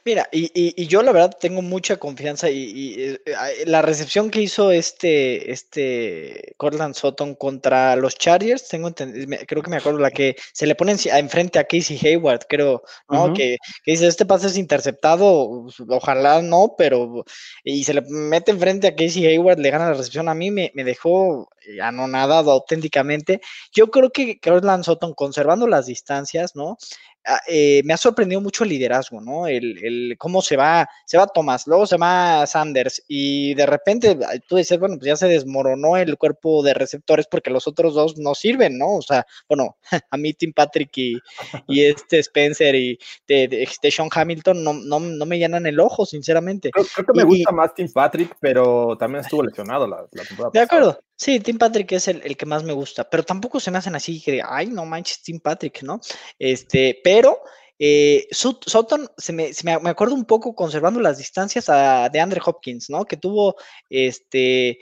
[0.06, 3.20] Mira, y, y, y, yo la verdad tengo mucha confianza y, y, eh,
[3.66, 9.78] la recepción que hizo este, este Cortland Sutton contra los Chargers, tengo creo que me
[9.78, 13.24] acuerdo la que se le pone enfrente a Casey Hayward, creo, ¿no?
[13.24, 13.36] Uh -huh.
[13.36, 17.24] que, que, dice, este pase es interceptado, ojalá no, pero
[17.64, 20.70] y se le mete enfrente a Casey Hayward, le gana la recepción, a mí me,
[20.76, 21.48] me dejó
[21.82, 23.40] anonadado auténticamente.
[23.72, 26.78] Yo creo que Cortland Sutton, conservando las distancias, ¿no?
[27.48, 29.46] Eh, me ha sorprendido mucho el liderazgo, ¿no?
[29.46, 34.16] El, el, cómo se va, se va Thomas, luego se va Sanders y de repente
[34.48, 38.16] tú dices, bueno, pues ya se desmoronó el cuerpo de receptores porque los otros dos
[38.16, 38.96] no sirven, ¿no?
[38.96, 39.76] O sea, bueno,
[40.10, 41.18] a mí Tim Patrick y,
[41.66, 45.80] y este Spencer y de, de, de Sean Hamilton no, no, no, me llenan el
[45.80, 46.70] ojo, sinceramente.
[46.70, 50.24] Creo, creo que me y, gusta más Tim Patrick, pero también estuvo lesionado la, la
[50.24, 50.50] temporada.
[50.52, 51.00] De acuerdo.
[51.16, 53.94] Sí, Tim Patrick es el, el, que más me gusta, pero tampoco se me hacen
[53.94, 56.00] así que, ay, no manches, Tim Patrick, ¿no?
[56.38, 57.40] Este, pero
[57.78, 62.20] eh, Sutton, se me, se me, me, acuerdo un poco conservando las distancias a, de
[62.20, 63.04] Andre Hopkins, ¿no?
[63.04, 63.56] Que tuvo,
[63.90, 64.78] este,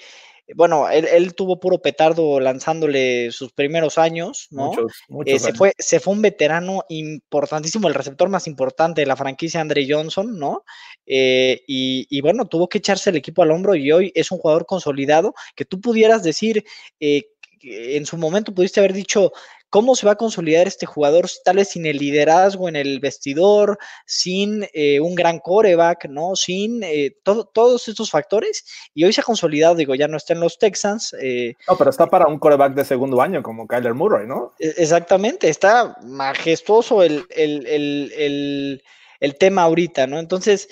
[0.55, 4.67] bueno, él, él, tuvo puro petardo lanzándole sus primeros años, ¿no?
[4.67, 9.07] Muchos, muchos eh, se, fue, se fue un veterano importantísimo, el receptor más importante de
[9.07, 10.65] la franquicia, Andre Johnson, ¿no?
[11.07, 14.39] Eh, y, y, bueno, tuvo que echarse el equipo al hombro y hoy es un
[14.39, 16.65] jugador consolidado que tú pudieras decir,
[17.01, 17.23] eh,
[17.63, 19.33] en su momento pudiste haber dicho,
[19.75, 23.77] cómo se va a consolidar este jugador, tal vez sin el liderazgo en el vestidor,
[24.07, 26.37] sin eh, un gran coreback, ¿no?
[26.37, 28.65] Sin eh, todo, todos estos factores.
[28.95, 31.13] Y hoy se ha consolidado, digo, ya no está en los Texans.
[31.21, 34.53] eh, No, pero está para un coreback de segundo año como Kyler Murray, ¿no?
[34.61, 38.83] e- Exactamente, está majestuoso el, el- el-
[39.19, 40.21] el- tema ahorita, ¿no?
[40.21, 40.69] Entonces,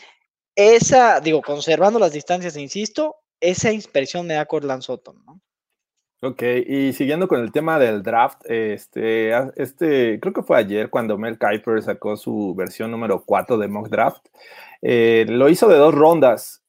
[0.55, 5.41] esa, digo, conservando las distancias, insisto, esa impresión me da Cortland Sutton, ¿no?
[6.25, 11.19] Ok, y siguiendo con el tema del draft, este, este, creo que fue ayer cuando
[11.19, 14.25] Mel Kiper sacó su versión número 4 de mock draft,
[14.83, 16.63] eh, lo hizo de dos rondas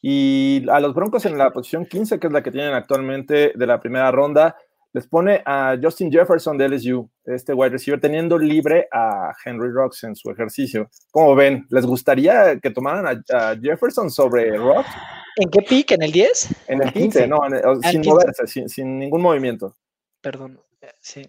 [0.00, 3.66] y a los Broncos en la posición 15, que es la que tienen actualmente de
[3.66, 4.56] la primera ronda,
[4.94, 10.04] les pone a Justin Jefferson de LSU, este wide receiver, teniendo libre a Henry Rocks
[10.04, 10.88] en su ejercicio.
[11.10, 11.66] ¿Cómo ven?
[11.68, 14.88] ¿Les gustaría que tomaran a, a Jefferson sobre Rocks?
[15.36, 15.90] ¿En qué pick?
[15.92, 16.48] ¿En el 10?
[16.68, 17.26] En el El 15, 15.
[17.28, 18.10] no, en el- sin 15.
[18.10, 19.76] moverse, sin, sin ningún movimiento.
[20.20, 21.22] Perdón, eh, sí.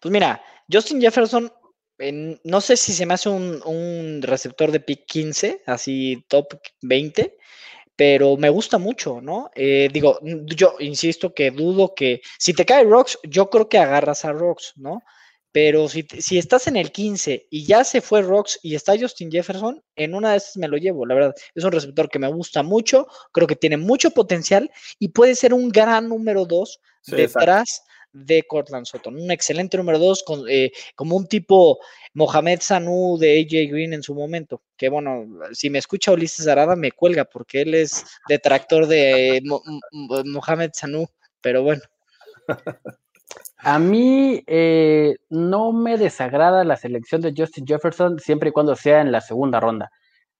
[0.00, 1.52] Pues mira, Justin Jefferson,
[2.44, 7.36] no sé si se me hace un, un receptor de pick 15, así top 20,
[7.94, 9.50] pero me gusta mucho, ¿no?
[9.54, 14.24] Eh, digo, yo insisto que dudo que si te cae Rocks, yo creo que agarras
[14.24, 15.02] a Rocks, ¿no?
[15.52, 19.32] Pero si, si estás en el 15 y ya se fue Rocks y está Justin
[19.32, 21.34] Jefferson, en una de esas me lo llevo, la verdad.
[21.54, 25.52] Es un receptor que me gusta mucho, creo que tiene mucho potencial y puede ser
[25.52, 27.38] un gran número 2 Sí, exacto.
[27.40, 27.82] detrás
[28.12, 29.16] de Cortland Sutton.
[29.16, 30.24] Un excelente número 2,
[30.96, 31.78] como un tipo
[32.12, 34.62] Mohamed Sanu de AJ Green en su momento.
[34.76, 39.62] Que bueno, si me escucha Ulises Arada, me cuelga porque él es detractor de Mo-
[40.24, 41.06] Mohamed Sanu.
[41.40, 41.82] Pero bueno,
[43.58, 49.00] A mí eh, no me desagrada la selección de Justin Jefferson siempre y cuando sea
[49.00, 49.90] en la segunda ronda.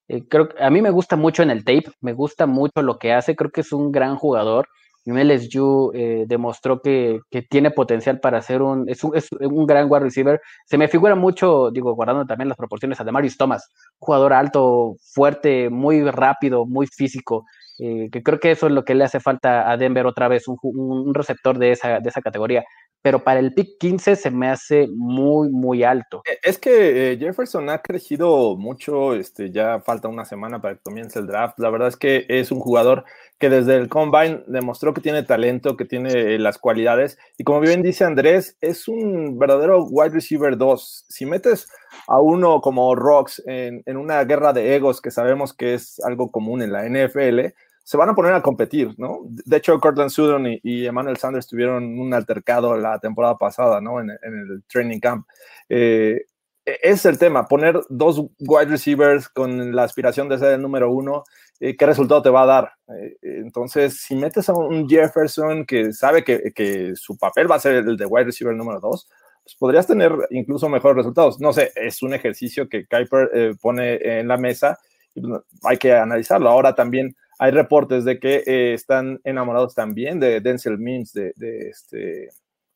[0.09, 3.13] Eh, creo a mí me gusta mucho en el tape, me gusta mucho lo que
[3.13, 4.69] hace, creo que es un gran jugador.
[5.07, 9.67] En LSU eh, demostró que, que tiene potencial para ser un es, un, es un
[9.67, 10.41] gran wide receiver.
[10.67, 15.71] Se me figura mucho, digo, guardando también las proporciones a Demarius Thomas, jugador alto, fuerte,
[15.71, 17.47] muy rápido, muy físico.
[17.83, 20.47] Eh, que creo que eso es lo que le hace falta a Denver otra vez,
[20.49, 22.65] un, un receptor de esa, de esa categoría
[23.03, 26.23] pero para el pick 15 se me hace muy, muy alto.
[26.27, 30.83] Eh, Es que eh, Jefferson ha crecido mucho, este, ya falta una semana para que
[30.83, 31.59] comience el draft.
[31.59, 33.05] La verdad es que es un jugador
[33.39, 37.19] que desde el combine demostró que tiene talento, que tiene eh, las cualidades.
[37.39, 41.07] Y como bien dice Andrés, es un verdadero wide receiver 2.
[41.09, 41.69] Si metes
[42.07, 46.31] a uno como Rocks en, en una guerra de egos, que sabemos que es algo
[46.31, 47.55] común en la NFL,
[47.91, 49.23] se van a poner a competir, ¿no?
[49.25, 54.01] De hecho, Cortland Sutton y, y Emmanuel Sanders tuvieron un altercado la temporada pasada, ¿no?
[54.01, 55.27] En, en el training camp.
[55.69, 56.25] Eh,
[56.65, 61.25] es el tema, poner dos wide receivers con la aspiración de ser el número uno,
[61.59, 62.73] eh, ¿qué resultado te va a dar?
[62.97, 67.61] Eh, entonces, si metes a un Jefferson que sabe que, que, su papel va a
[67.61, 69.09] ser el de wide receiver número dos,
[69.43, 71.41] pues podrías tener incluso mejores resultados.
[71.41, 74.79] No sé, es un ejercicio que Kuiper eh, pone en la mesa
[75.13, 75.23] y
[75.65, 76.51] hay que analizarlo.
[76.51, 81.71] Ahora también hay reportes de que eh, están enamorados también de Denzel Mims de, de,
[81.71, 82.29] este,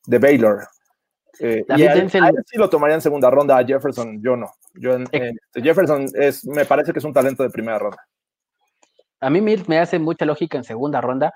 [0.07, 0.66] de Baylor.
[1.38, 4.37] Eh, y a él, a él, sí lo tomaría en segunda ronda, a Jefferson yo
[4.37, 4.50] no.
[4.72, 7.98] Yo este, Jefferson es, me parece que es un talento de primera ronda.
[9.20, 11.35] A mí Mims me hace mucha lógica en segunda ronda,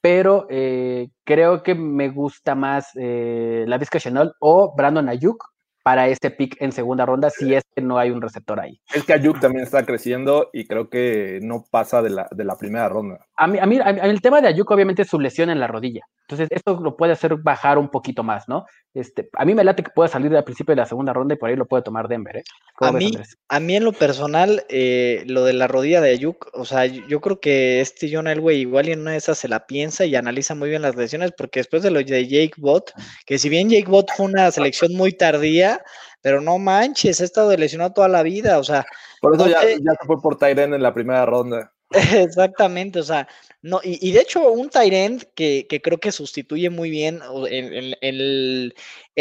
[0.00, 5.44] pero eh, creo que me gusta más eh, la Vizca Chanel o Brandon Ayuk
[5.84, 8.80] para este pick en segunda ronda si es que no hay un receptor ahí.
[8.94, 12.56] Es que Ayuk también está creciendo y creo que no pasa de la, de la
[12.56, 13.20] primera ronda.
[13.36, 15.58] A mí, a mí, a mí, el tema de Ayuk obviamente es su lesión en
[15.58, 16.02] la rodilla.
[16.22, 18.64] Entonces, esto lo puede hacer bajar un poquito más, ¿no?
[18.94, 21.36] Este, a mí me late que pueda salir al principio de la segunda ronda y
[21.36, 22.44] por ahí lo puede tomar Denver, ¿eh?
[22.80, 23.12] A mí,
[23.48, 27.02] a mí en lo personal, eh, lo de la rodilla de Ayuk, o sea, yo,
[27.08, 30.04] yo creo que este John Elway igual y en una de esas se la piensa
[30.06, 32.92] y analiza muy bien las lesiones, porque después de lo de Jake Bott,
[33.26, 35.82] que si bien Jake Bott fue una selección muy tardía,
[36.24, 38.86] pero no manches, ha estado lesionado toda la vida, o sea.
[39.20, 39.74] Por eso no ya, te...
[39.74, 41.73] ya se fue por Tyren en la primera ronda.
[41.90, 43.28] Exactamente, o sea,
[43.62, 47.20] no, y, de hecho un Tyrant que, creo que sustituye muy bien
[47.50, 47.94] en,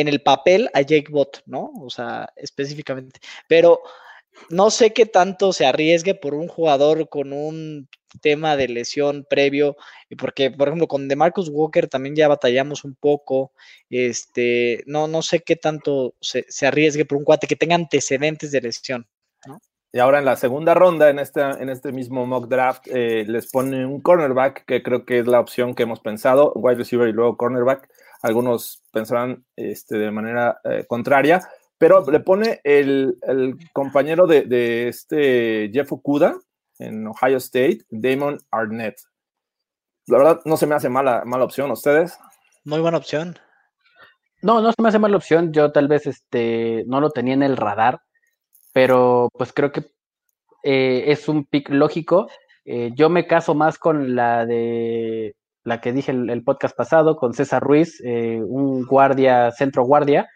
[0.07, 1.71] el, papel a Jake Bott, ¿no?
[1.81, 3.19] O sea, específicamente.
[3.47, 3.81] Pero
[4.49, 7.87] no sé qué tanto se arriesgue por un jugador con un
[8.21, 9.77] tema de lesión previo,
[10.17, 13.53] porque por ejemplo con DeMarcus Walker también ya batallamos un poco,
[13.89, 18.61] este, no, no sé qué tanto se arriesgue por un cuate que tenga antecedentes de
[18.61, 19.07] lesión,
[19.45, 19.59] ¿no?
[19.95, 23.51] Y ahora en la segunda ronda, en, esta, en este mismo mock draft, eh, les
[23.51, 27.13] pone un cornerback, que creo que es la opción que hemos pensado, wide receiver y
[27.13, 27.87] luego cornerback.
[28.23, 34.87] Algunos pensarán este, de manera eh, contraria, pero le pone el, el compañero de, de,
[34.87, 36.39] este Jeff Okuda
[36.79, 38.95] en Ohio State, Damon Arnett.
[40.07, 42.17] La verdad, no se me hace mala, mala opción, ¿ustedes?
[42.65, 43.37] Muy buena opción.
[44.41, 45.53] No, no se me hace mala opción.
[45.53, 48.01] Yo tal vez este, no lo tenía en el radar,
[48.73, 49.85] pero pues creo que
[50.63, 52.27] eh, es un pick lógico.
[52.65, 57.15] Eh, yo me caso más con la de la que dije el, el podcast pasado,
[57.15, 60.27] con César Ruiz, eh, un guardia, centro guardia.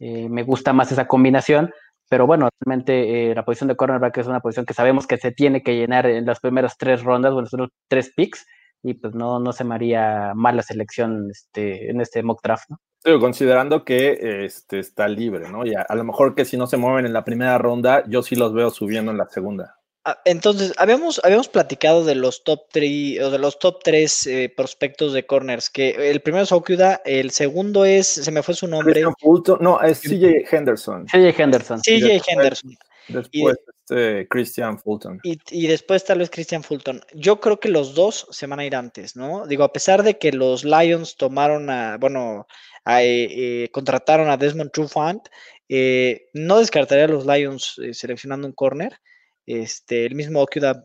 [0.00, 1.72] Eh, me gusta más esa combinación,
[2.08, 5.62] pero bueno, realmente la posición de cornerback es una posición que sabemos que se tiene
[5.62, 8.44] que llenar en las primeras tres rondas, bueno, son tres picks,
[8.84, 12.80] y pues no, no se me haría mala selección este, en este mock draft, ¿no?
[13.02, 15.66] Digo, considerando que este, está libre, ¿no?
[15.66, 18.22] Y a, a lo mejor que si no se mueven en la primera ronda, yo
[18.22, 19.76] sí los veo subiendo en la segunda.
[20.06, 25.14] Ah, Entonces, habíamos, habíamos platicado de los top 3 o de los top 3 prospectos
[25.14, 29.02] de corners, que el primero es Okuda, el segundo es, se me fue su nombre,
[29.20, 31.06] Fulton, no, es CJ Henderson.
[31.06, 31.80] CJ Henderson.
[31.80, 32.76] CJ Henderson.
[33.08, 35.20] Después, este, Christian Fulton.
[35.22, 37.00] Y, y después tal vez Christian Fulton.
[37.14, 39.46] Yo creo que los dos se van a ir antes, ¿no?
[39.46, 42.46] Digo, a pesar de que los Lions tomaron a, bueno,
[42.84, 45.22] a, eh, eh, contrataron a Desmond Trufant,
[45.68, 48.98] eh, no descartaría a los Lions eh, seleccionando un corner.
[49.46, 50.84] Este, el mismo Okuda,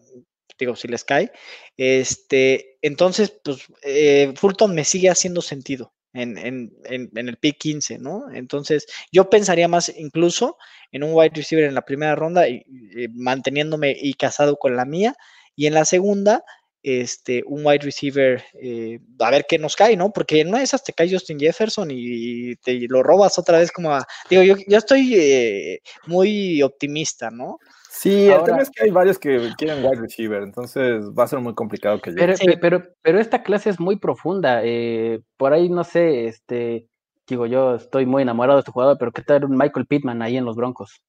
[0.58, 1.32] digo, si les cae.
[1.78, 7.58] Este, entonces, pues, eh, Fulton me sigue haciendo sentido en, en, en, en el pick
[7.58, 8.32] 15, ¿no?
[8.34, 10.58] Entonces, yo pensaría más incluso
[10.92, 14.86] en un wide receiver en la primera ronda y, y manteniéndome y casado con la
[14.86, 15.16] mía.
[15.56, 16.44] Y en la segunda,
[16.84, 20.12] este, un wide receiver, eh, a ver qué nos cae, ¿no?
[20.12, 23.72] Porque en una de esas te cae Justin Jefferson y te lo robas otra vez
[23.72, 27.60] como a, digo, yo, yo estoy eh, muy optimista, ¿no?
[28.02, 31.28] Sí, el Ahora- tema es que hay varios que quieren wide receiver, entonces va a
[31.28, 32.22] ser muy complicado que llegue.
[32.22, 32.46] Pero, Sí.
[32.62, 34.62] pero, pero esta clase es muy profunda.
[34.64, 36.88] eh, por ahí, no sé, este,
[37.28, 40.38] digo, yo estoy muy enamorado de este jugador, pero ¿qué tal un Michael Pittman ahí
[40.38, 41.02] en los Broncos?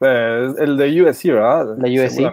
[0.00, 1.76] Eh, el de USC, ¿verdad?
[1.76, 2.32] De USC.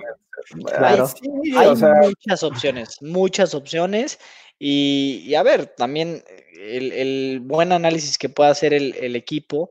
[0.65, 1.05] Claro.
[1.05, 1.11] Ay,
[1.43, 4.17] sí, Hay o sea, muchas opciones, muchas opciones.
[4.57, 6.23] Y, y a ver, también
[6.59, 9.69] el, el buen análisis que pueda hacer el, el equipo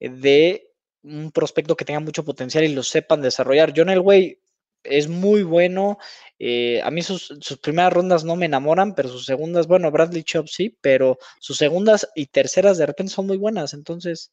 [0.00, 0.67] de
[1.08, 3.72] un prospecto que tenga mucho potencial y lo sepan desarrollar.
[3.76, 4.38] John Elway
[4.84, 5.98] es muy bueno.
[6.38, 10.22] eh, a mí sus, sus primeras rondas no me enamoran, pero sus segundas, bueno, Bradley
[10.22, 13.74] Chop sí, pero sus segundas y terceras de repente son muy buenas.
[13.74, 14.30] Entonces,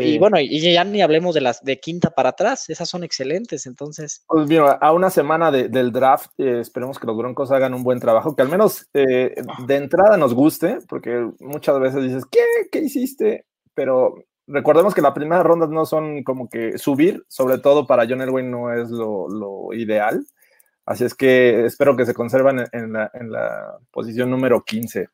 [0.00, 3.66] y bueno, y ya ni hablemos de las de quinta para atrás, esas son excelentes.
[3.66, 7.74] Entonces, Pues mira, a una semana de- del draft, eh, esperemos que los Broncos hagan
[7.74, 9.34] un buen trabajo, que al menos eh,
[9.66, 12.40] de entrada nos guste, porque muchas veces dices, ¿qué?
[12.72, 13.44] ¿Qué hiciste?
[13.74, 14.14] Pero
[14.46, 18.44] recordemos que las primeras rondas no son como que subir, sobre todo para John Elway
[18.44, 20.26] no es lo, ideal.
[20.86, 25.08] Así es que espero que se conservan en, la, posición número 15.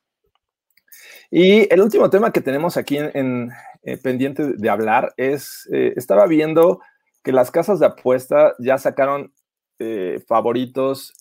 [1.30, 3.50] Y el último tema que tenemos aquí en,
[3.82, 6.80] eh, pendiente de hablar es, eh, estaba viendo
[7.22, 9.32] que las casas de apuesta ya sacaron
[9.78, 11.14] eh, favoritos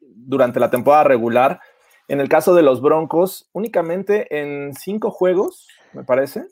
[0.00, 1.60] durante la temporada regular.
[2.08, 6.46] En el caso de los Broncos, únicamente en cinco juegos, me parece,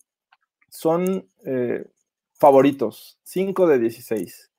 [0.68, 1.84] son eh,
[2.34, 4.52] favoritos, 5 de 16.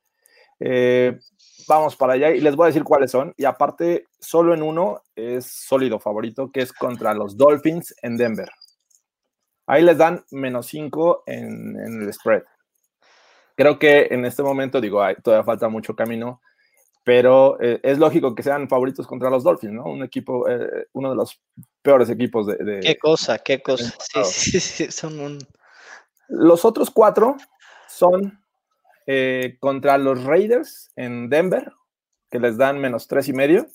[0.60, 1.20] Eh,
[1.68, 3.34] vamos para allá y les voy a decir cuáles son.
[3.38, 8.50] Y aparte, solo en uno es sólido favorito, que es contra los Dolphins en Denver.
[9.68, 12.44] Ahí les dan menos 5 en, el spread.
[13.56, 16.42] Creo que en este momento, digo, todavía falta mucho camino,
[17.08, 19.86] pero eh, es lógico que sean favoritos contra los Dolphins, ¿no?
[19.86, 21.42] Un equipo, eh, uno de los
[21.82, 22.58] peores equipos de...
[22.58, 23.96] de qué cosa, qué cosa.
[23.98, 25.40] Sí, sí, sí, son un...
[26.28, 27.38] Los otros cuatro
[27.88, 28.44] son
[29.06, 31.72] eh, contra los Raiders en Denver,
[32.30, 33.68] que les dan menos tres y medio.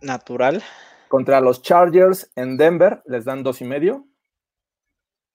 [0.00, 0.62] Natural.
[1.08, 4.06] Contra los Chargers en Denver, les dan dos y medio.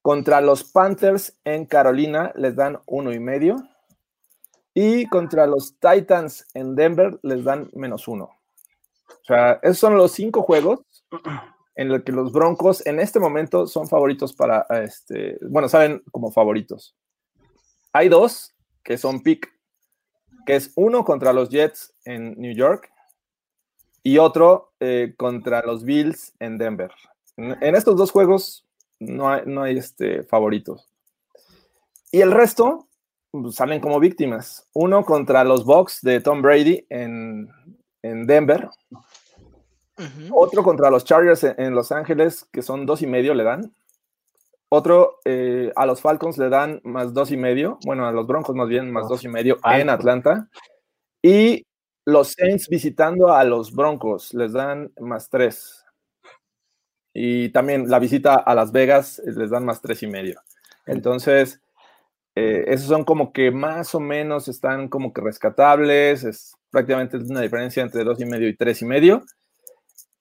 [0.01, 3.57] Contra los Panthers en Carolina, les dan uno y medio.
[4.73, 8.25] Y contra los Titans en Denver, les dan menos uno.
[8.25, 10.79] O sea, esos son los cinco juegos
[11.79, 16.29] en los que los Broncos en este momento son favoritos para, este, bueno, salen como
[16.29, 16.93] favoritos.
[17.93, 18.53] Hay dos
[18.83, 19.49] que son pick,
[20.45, 22.91] que es uno contra los Jets en New York
[24.03, 26.91] y otro eh, contra los Bills en Denver.
[27.37, 28.67] En, en estos dos juegos
[28.99, 30.89] no hay, no hay este, favoritos.
[32.11, 32.88] Y el resto
[33.51, 34.67] salen como víctimas.
[34.73, 37.49] Uno contra los Bucks de Tom Brady en,
[38.01, 38.69] en Denver.
[38.91, 40.29] Uh -huh.
[40.31, 43.73] Otro contra los Chargers en, en, Los Ángeles, que son dos y medio le dan.
[44.69, 47.79] Otro eh, a los Falcons le dan más dos y medio.
[47.85, 50.47] Bueno, a los Broncos más bien más dos y medio en Atlanta.
[51.21, 51.65] Y
[52.05, 55.83] los Saints visitando a los Broncos les dan más tres.
[57.13, 60.39] Y también la visita a Las Vegas les dan más tres y medio.
[60.85, 61.61] Entonces,
[62.35, 66.23] eh, esos son como que más o menos están como que rescatables.
[66.23, 69.23] Es prácticamente una diferencia entre dos y medio y tres y medio.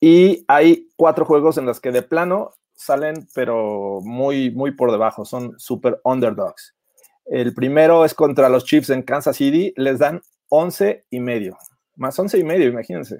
[0.00, 5.24] Y hay cuatro juegos en los que de plano salen, pero muy, muy por debajo,
[5.24, 6.76] son super underdogs.
[7.26, 11.58] El primero es contra los Chiefs en Kansas City, les dan 11 y medio,
[11.96, 13.18] más 11 y medio, imagínense.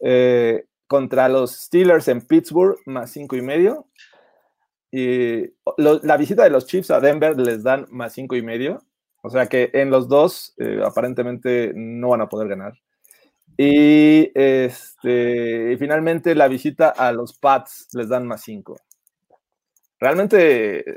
[0.00, 3.86] Eh, contra los Steelers en Pittsburgh, más 5 y medio.
[4.90, 5.44] Y
[5.76, 8.82] la visita de los Chiefs a Denver les dan más 5 y medio.
[9.22, 12.74] O sea que en los dos eh, aparentemente no van a poder ganar.
[13.56, 18.76] Y este, finalmente la visita a los Pats les dan más 5.
[19.98, 20.94] Realmente,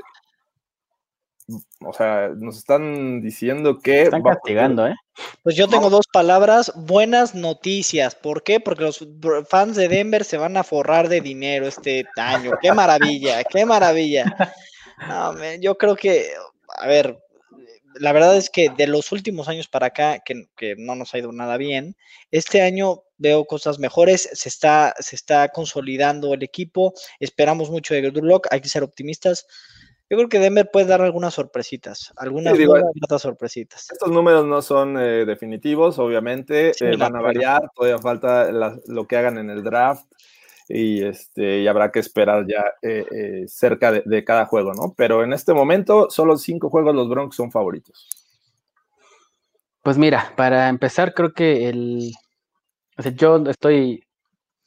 [1.80, 4.02] o sea, nos están diciendo que...
[4.02, 4.94] Están castigando, ¿eh?
[5.42, 8.14] Pues yo tengo dos palabras, buenas noticias.
[8.14, 8.60] ¿Por qué?
[8.60, 9.06] Porque los
[9.48, 12.52] fans de Denver se van a forrar de dinero este año.
[12.60, 14.24] Qué maravilla, qué maravilla.
[15.08, 16.30] No, man, yo creo que,
[16.78, 17.18] a ver,
[17.96, 21.18] la verdad es que de los últimos años para acá, que, que, no nos ha
[21.18, 21.96] ido nada bien,
[22.30, 28.10] este año veo cosas mejores, se está, se está consolidando el equipo, esperamos mucho de
[28.10, 29.46] Drew Lock, hay que ser optimistas.
[30.12, 33.90] Yo creo que Denver puede dar algunas sorpresitas, algunas Sí, digo, otras sorpresitas.
[33.90, 38.78] Estos números no son eh, definitivos, obviamente, Sí, eh, van a variar, todavía falta la-
[38.88, 40.04] lo que hagan en el draft
[40.68, 44.92] y, este, y habrá que esperar ya eh, eh, cerca de, de cada juego, ¿no?
[44.94, 48.06] Pero en este momento, solo cinco juegos los Broncos son favoritos.
[49.80, 52.12] Pues mira, para empezar, creo que el.
[52.98, 54.04] O sea, yo estoy,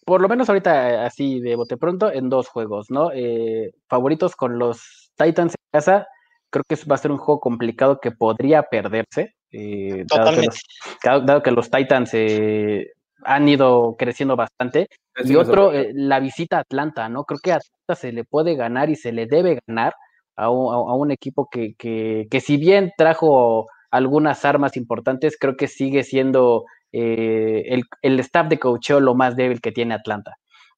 [0.07, 3.11] por lo menos ahorita así de bote pronto, en dos juegos, ¿no?
[3.13, 6.07] Eh, favoritos con los Titans en casa.
[6.49, 9.35] Creo que va a ser un juego complicado que podría perderse.
[9.51, 10.45] eh, dado, que Totalmente.
[10.47, 10.61] los,
[11.03, 12.87] dado- dado que los Titans eh,
[13.23, 14.87] han ido creciendo bastante.
[15.23, 17.23] Y otro, eh, la visita a Atlanta, ¿no?
[17.23, 19.93] Creo que a Atlanta se le puede ganar y se le debe ganar
[20.35, 25.37] a un, a- a un equipo que, que, que si bien trajo algunas armas importantes,
[25.39, 29.93] creo que sigue siendo eh, el, el staff de coacheo lo más débil que tiene
[29.93, 30.35] Atlanta.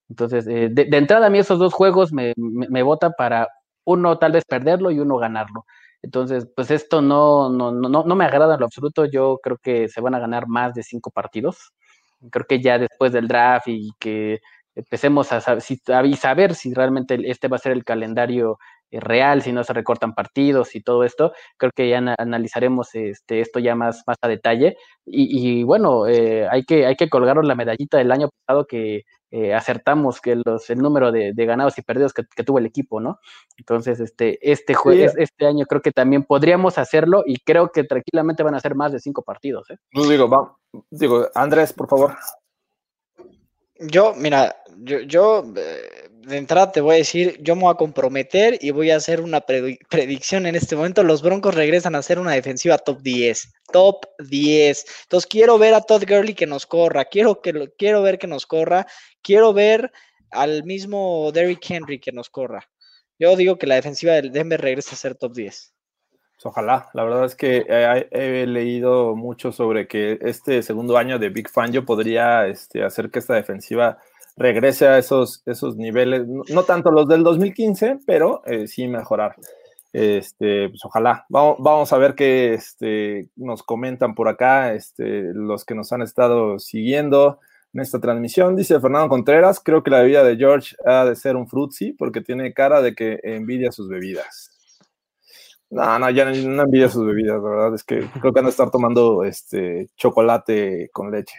[0.09, 3.47] Entonces, eh, de, de entrada a mí esos dos juegos me, me, me votan para
[3.88, 5.65] uno tal vez perderlo y uno ganarlo.
[6.01, 9.05] Entonces, pues esto no, no, no, no me agrada en lo absoluto.
[9.05, 11.73] Yo creo que se van a ganar más de cinco partidos.
[12.31, 14.39] Creo que ya después del draft y que
[14.75, 18.59] empecemos a saber si, realmente este va a ser el calendario
[18.91, 23.59] real, si no se recortan partidos y todo esto, creo que ya analizaremos este, esto
[23.59, 24.77] ya más, más a detalle.
[25.05, 29.03] Y, y bueno, eh, hay, que, hay que colgaros la medallita del año pasado que
[29.29, 32.65] eh, acertamos que los, el número de, de ganados y perdidos que, que, tuvo el
[32.65, 33.19] equipo, ¿no?
[33.57, 35.05] Entonces, este, este, sí.
[35.17, 38.93] este año creo que también podríamos hacerlo y creo que tranquilamente van a ser más
[38.93, 39.69] de cinco partidos.
[39.69, 39.77] ¿eh?
[39.91, 40.55] No digo, va,
[40.89, 42.15] digo, Andrés, por favor.
[43.79, 47.78] Yo, mira, yo, yo eh, de entrada te voy a decir, yo me voy a
[47.78, 51.01] comprometer y voy a hacer una predicción en este momento.
[51.03, 53.53] Los Broncos regresan a hacer una defensiva top 10.
[53.71, 54.86] Top 10.
[55.03, 57.05] Entonces quiero ver a Todd Gurley que nos corra.
[57.05, 58.86] Quiero, que, quiero ver que nos corra.
[59.21, 59.93] Quiero ver
[60.32, 62.67] al mismo Derrick Henry que nos corra.
[63.17, 65.73] Yo digo que la defensiva del Denver regresa a ser top 10.
[66.09, 71.19] Pues ojalá, la verdad es que he, he, leído mucho sobre que este segundo año
[71.19, 73.97] de Big Fangio podría este, hacer que esta defensiva
[74.38, 79.35] regrese a esos, esos niveles, no, tanto los del 2015, pero eh, sí mejorar.
[79.91, 81.25] Este, pues ojalá.
[81.29, 86.03] Vamos, vamos a ver qué este, nos comentan por acá, este, los que nos han
[86.03, 87.39] estado siguiendo
[87.73, 88.55] en esta transmisión.
[88.55, 92.21] Dice Fernando Contreras, creo que la bebida de George ha de ser un frutzi porque
[92.21, 94.51] tiene cara de que envidia sus bebidas.
[95.69, 98.45] No, no, ya no, no envidia sus bebidas, la verdad es que creo que van
[98.45, 101.35] a estar tomando este chocolate con leche.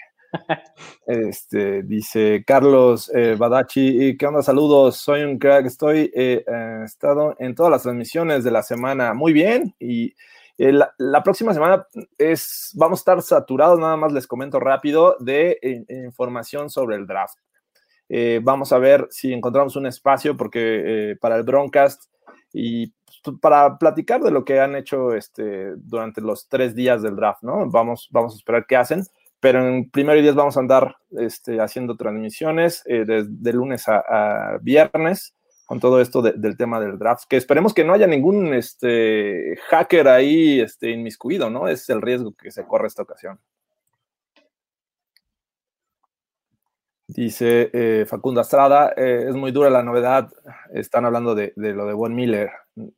[1.07, 4.43] Este, dice Carlos eh, Badachi, ¿qué onda?
[4.43, 9.15] Saludos, soy un crack, estoy eh, eh, estado en todas las transmisiones de la semana,
[9.15, 10.15] muy bien, y
[10.59, 11.87] eh, la, la, próxima semana
[12.19, 17.07] es, vamos a estar saturados, nada más les comento rápido, de eh, información sobre el
[17.07, 17.39] draft.
[18.09, 22.05] Eh, vamos a ver si encontramos un espacio porque para el broadcast
[22.53, 22.93] y
[23.41, 27.71] para platicar de lo que han hecho este, durante los tres días del draft, ¿no?
[27.71, 29.05] Vamos, vamos a esperar qué hacen,
[29.41, 33.85] pero en primer y diez vamos a andar este, haciendo transmisiones eh, de, de, lunes
[33.89, 35.35] a, viernes
[35.67, 39.59] con todo esto de, del tema del draft, que esperemos que no haya ningún este,
[39.69, 41.69] hacker ahí este, inmiscuido, ¿no?
[41.69, 43.39] Es el riesgo que se corre esta ocasión.
[47.07, 50.31] Dice eh, Facundo Estrada, eh, es muy dura la novedad,
[50.73, 52.51] están hablando de, de, lo de Von Miller,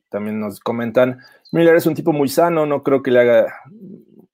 [0.09, 1.19] también nos comentan,
[1.51, 3.53] Miller es un tipo muy sano, no creo que le haga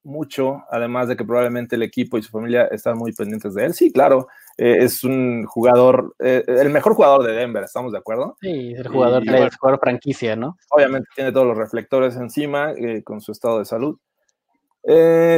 [0.08, 3.74] mucho, además de que probablemente el equipo y su familia están muy pendientes de él,
[3.74, 4.28] sí, claro,
[4.58, 8.38] eh, es un jugador, eh, el mejor jugador de Denver, ¿estamos de acuerdo?
[8.42, 10.58] Sí, el jugador, y, el bueno, jugador franquicia, ¿no?
[10.70, 14.00] Obviamente tiene todos los reflectores encima eh, con su estado de salud.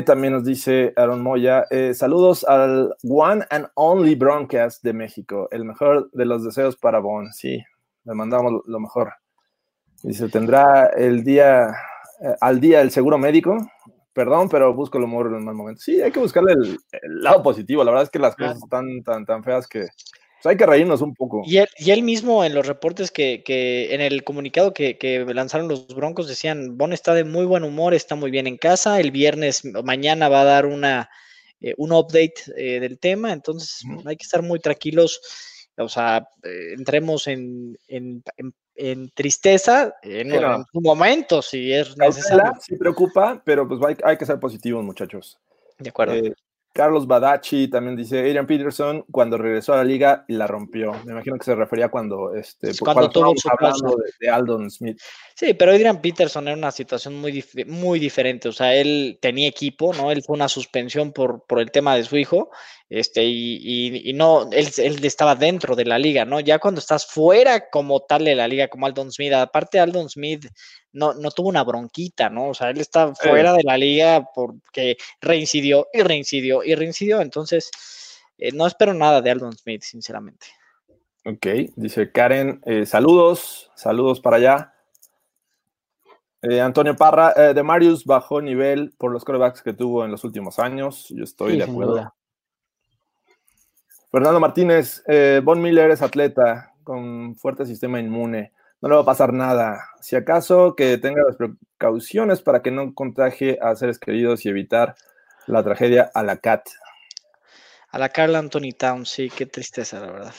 [0.05, 1.65] También nos dice Aaron Moya,
[1.95, 7.33] saludos al One and Only Broncast de México, el mejor de los deseos para Bon.
[7.33, 7.59] Sí,
[8.03, 9.13] le mandamos lo mejor.
[10.03, 11.73] Dice, tendrá el día,
[12.39, 13.57] al día el seguro médico.
[14.19, 15.79] Perdón, pero busco el humor en un mal momento.
[15.81, 17.85] Sí, hay que buscarle el, el lado positivo.
[17.85, 20.99] La verdad es que las cosas están tan, tan feas que pues, hay que reírnos
[21.01, 21.41] un poco.
[21.45, 25.23] Y él, y él mismo en los reportes que, que en el comunicado que, que
[25.33, 28.99] lanzaron los Broncos decían, Bon está de muy buen humor, está muy bien en casa,
[28.99, 31.09] el viernes, mañana va a dar una,
[31.61, 35.21] eh, un update eh, del tema, entonces hay que estar muy tranquilos,
[35.77, 40.55] o sea, eh, entremos en, en, en- en tristeza en, Sí, no.
[40.55, 42.53] en su momento, si es necesario.
[42.61, 45.37] sí preocupa, pero pues hay, hay que ser positivos, muchachos.
[45.77, 46.13] De acuerdo.
[46.15, 46.33] Eh,
[46.71, 50.93] Carlos Badachi también dice, Adrian Peterson cuando regresó a la liga la rompió.
[51.03, 54.69] Me imagino que se refería cuando, este, Cuando tuvo estábamos su hablando de, de Aldon
[54.69, 54.99] Smith.
[55.35, 58.47] Sí, pero Adrian Peterson era una situación muy, dif- muy diferente.
[58.49, 60.11] O sea, él tenía equipo, ¿no?
[60.11, 62.51] Él fue una suspensión por, por el tema de su hijo,
[62.89, 66.39] este, y, y- y no, él, él estaba dentro de la liga, ¿no?
[66.39, 70.47] Ya cuando estás fuera como tal de la liga, como Aldon Smith, aparte Aldon Smith
[70.91, 72.49] no, no tuvo una bronquita, ¿no?
[72.49, 77.21] O sea, él está fuera de la liga porque reincidió y reincidió y reincidió.
[77.21, 77.69] Entonces,
[78.39, 80.47] eh, no espero nada de Aldon Smith, sinceramente.
[81.25, 84.73] Ok, dice Karen, eh, saludos, saludos para allá.
[86.41, 90.23] Eh, Antonio Parra, eh, de Marius bajó nivel por los corebacks que tuvo en los
[90.23, 91.07] últimos años.
[91.09, 92.13] Yo estoy Sí, de acuerdo.
[94.11, 98.53] Fernando Martínez, eh, Von Miller es atleta con fuerte sistema inmune.
[98.81, 99.89] No le va a pasar nada.
[100.01, 104.95] Si acaso que tenga las precauciones para que no contagie a seres queridos y evitar
[105.47, 106.69] la tragedia a la CAT.
[107.91, 110.33] A la Carla Anthony Town, sí, qué tristeza, la verdad.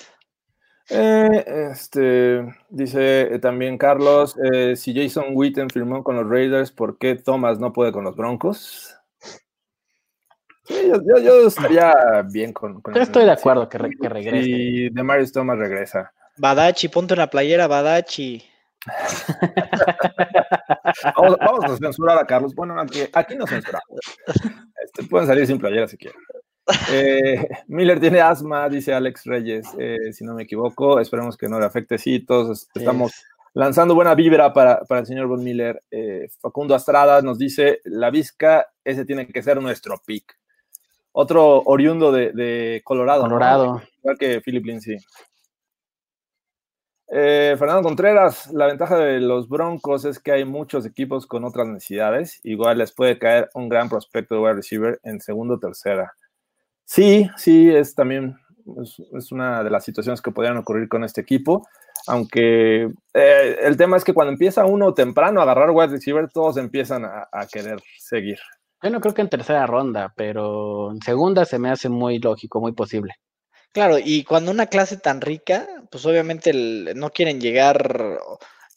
[0.88, 6.98] Eh, este, dice eh, también Carlos, eh, si Jason Witten firmó con los Raiders, ¿por
[6.98, 8.96] qué Thomas no puede con los Broncos?
[10.70, 11.92] Yo, yo- yo estaría
[12.30, 12.80] bien con...
[12.80, 14.44] con Yo estoy de acuerdo que, re- que regrese.
[14.44, 16.12] Si Demarius Thomas regresa.
[16.36, 18.42] Badachi, ponte una playera, Badachi.
[21.16, 22.54] Vamos, vamos a censurar a Carlos.
[22.54, 23.98] Bueno, aquí, aquí no censuramos.
[24.82, 26.18] Este, pueden salir sin playera si quieren.
[26.92, 31.00] Eh, Miller tiene asma, dice Alex Reyes, eh, si no me equivoco.
[31.00, 31.98] Esperemos que no le afecte.
[31.98, 33.12] Sí, todos estamos
[33.54, 35.82] lanzando buena vibra para, para el señor Von Miller.
[35.90, 40.36] Eh, Facundo Estrada nos dice: La Vizca, ese tiene que ser nuestro pick.
[41.12, 43.22] Otro oriundo de, de Colorado.
[43.22, 43.28] ¿no?
[43.28, 43.82] Colorado.
[43.98, 44.96] Igual que Philip Lindsay.
[47.12, 51.66] Eh, Fernando Contreras, la ventaja de los Broncos es que hay muchos equipos con otras
[51.66, 52.40] necesidades.
[52.44, 56.12] Igual les puede caer un gran prospecto de wide receiver en segundo o tercera.
[56.84, 58.36] Sí, sí, es también
[58.80, 61.66] es, es una de las situaciones que podrían ocurrir con este equipo.
[62.06, 66.56] Aunque eh, el tema es que cuando empieza uno temprano a agarrar wide receiver, todos
[66.58, 68.38] empiezan a, a querer seguir.
[68.82, 72.60] Yo no creo que en tercera ronda, pero en segunda se me hace muy lógico,
[72.60, 73.14] muy posible.
[73.72, 78.18] Claro, y cuando una clase tan rica, pues obviamente el- no quieren llegar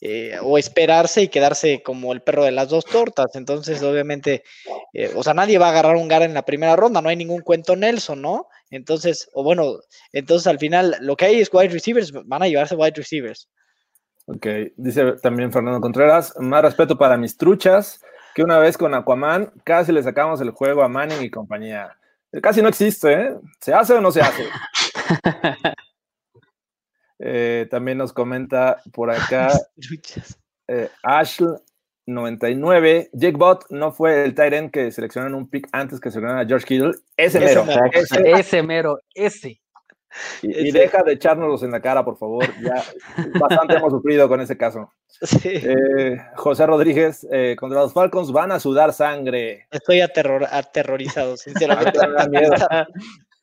[0.05, 3.27] eh, o esperarse y quedarse como el perro de las dos tortas.
[3.35, 4.43] Entonces, obviamente,
[4.91, 7.15] eh, o sea, nadie va a agarrar un gar en la primera ronda, no hay
[7.15, 8.47] ningún cuento Nelson, ¿no?
[8.69, 9.77] Entonces, o bueno,
[10.11, 13.47] entonces al final lo que hay es wide receivers, van a llevarse wide receivers.
[14.25, 14.45] Ok,
[14.75, 18.01] dice también Fernando Contreras, más respeto para mis truchas,
[18.35, 21.97] que una vez con Aquaman casi le sacamos el juego a Manning y compañía.
[22.41, 23.35] Casi no existe, ¿eh?
[23.61, 24.45] ¿Se hace o no se hace?
[27.19, 29.47] Eh, también nos comenta por acá
[30.67, 36.45] eh, Ash99, Jake Bott no fue el end que seleccionaron un pick antes que seleccionaran
[36.45, 36.91] a George Kittle.
[37.15, 37.63] Ese Ese mero.
[37.65, 37.81] mero.
[37.93, 39.61] ese- Ese mero, ese.
[40.41, 40.79] Y, y ese.
[40.79, 42.45] deja de echárnoslos en la cara, por favor.
[42.61, 42.81] Ya
[43.39, 44.91] bastante hemos sufrido con ese caso.
[45.07, 49.67] Sí, Eh, José Rodríguez, eh, contra los Falcons van a sudar sangre.
[49.71, 51.99] estoy aterror- aterrorizado, sinceramente.
[52.07, 52.53] Me da miedo.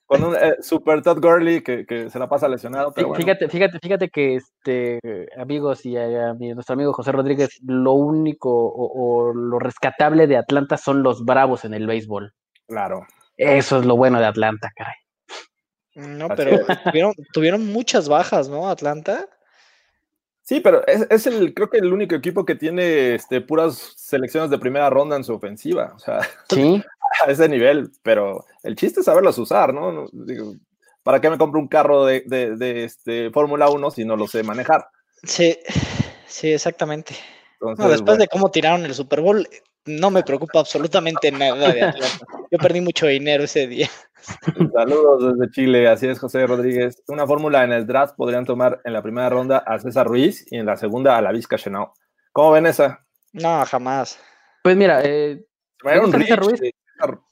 [0.06, 2.92] Con un eh, super Todd Gurley que, que se la pasa lesionado.
[2.92, 3.24] Pero Fí- bueno.
[3.24, 4.98] Fíjate, fíjate, fíjate que este
[5.38, 10.26] amigos y a, a mi- nuestro amigo José Rodríguez, lo único o, o lo rescatable
[10.26, 12.32] de Atlanta son los bravos en el béisbol.
[12.66, 13.06] Claro.
[13.36, 14.94] Eso es lo bueno de Atlanta, caray.
[15.94, 18.68] No, Así pero tuvieron, tuvieron muchas bajas, ¿no?
[18.68, 19.28] Atlanta.
[20.42, 24.50] Sí, pero es, es el, creo que el único equipo que tiene este, puras selecciones
[24.50, 25.92] de primera ronda en su ofensiva.
[25.94, 26.20] O sea,
[26.50, 26.82] Sí,
[27.24, 27.90] a ese nivel.
[28.02, 29.92] Pero el chiste es saberlos usar, ¿no?
[29.92, 30.54] No, digo,
[31.02, 34.26] ¿Para qué me compro un carro de, de, de, este, Fórmula 1 si no lo
[34.26, 34.88] sé manejar?
[35.22, 35.58] Sí,
[36.26, 37.14] sí, exactamente.
[37.54, 39.48] Entonces, No, después bueno, de cómo tiraron el Super Bowl,
[39.90, 42.26] no me preocupa absolutamente nada de Atlanta.
[42.50, 43.88] Yo perdí mucho dinero ese día.
[44.72, 47.02] Saludos desde Chile, así es José Rodríguez.
[47.08, 50.56] Una fórmula en el draft podrían tomar en la primera ronda a César Ruiz y
[50.56, 51.92] en la segunda a la Vizca Chenao.
[52.32, 53.04] ¿Cómo ven esa?
[53.32, 54.18] No, jamás.
[54.62, 55.44] pues mira, eh,
[56.12, 56.60] César Ruiz?
[56.62, 56.72] eh,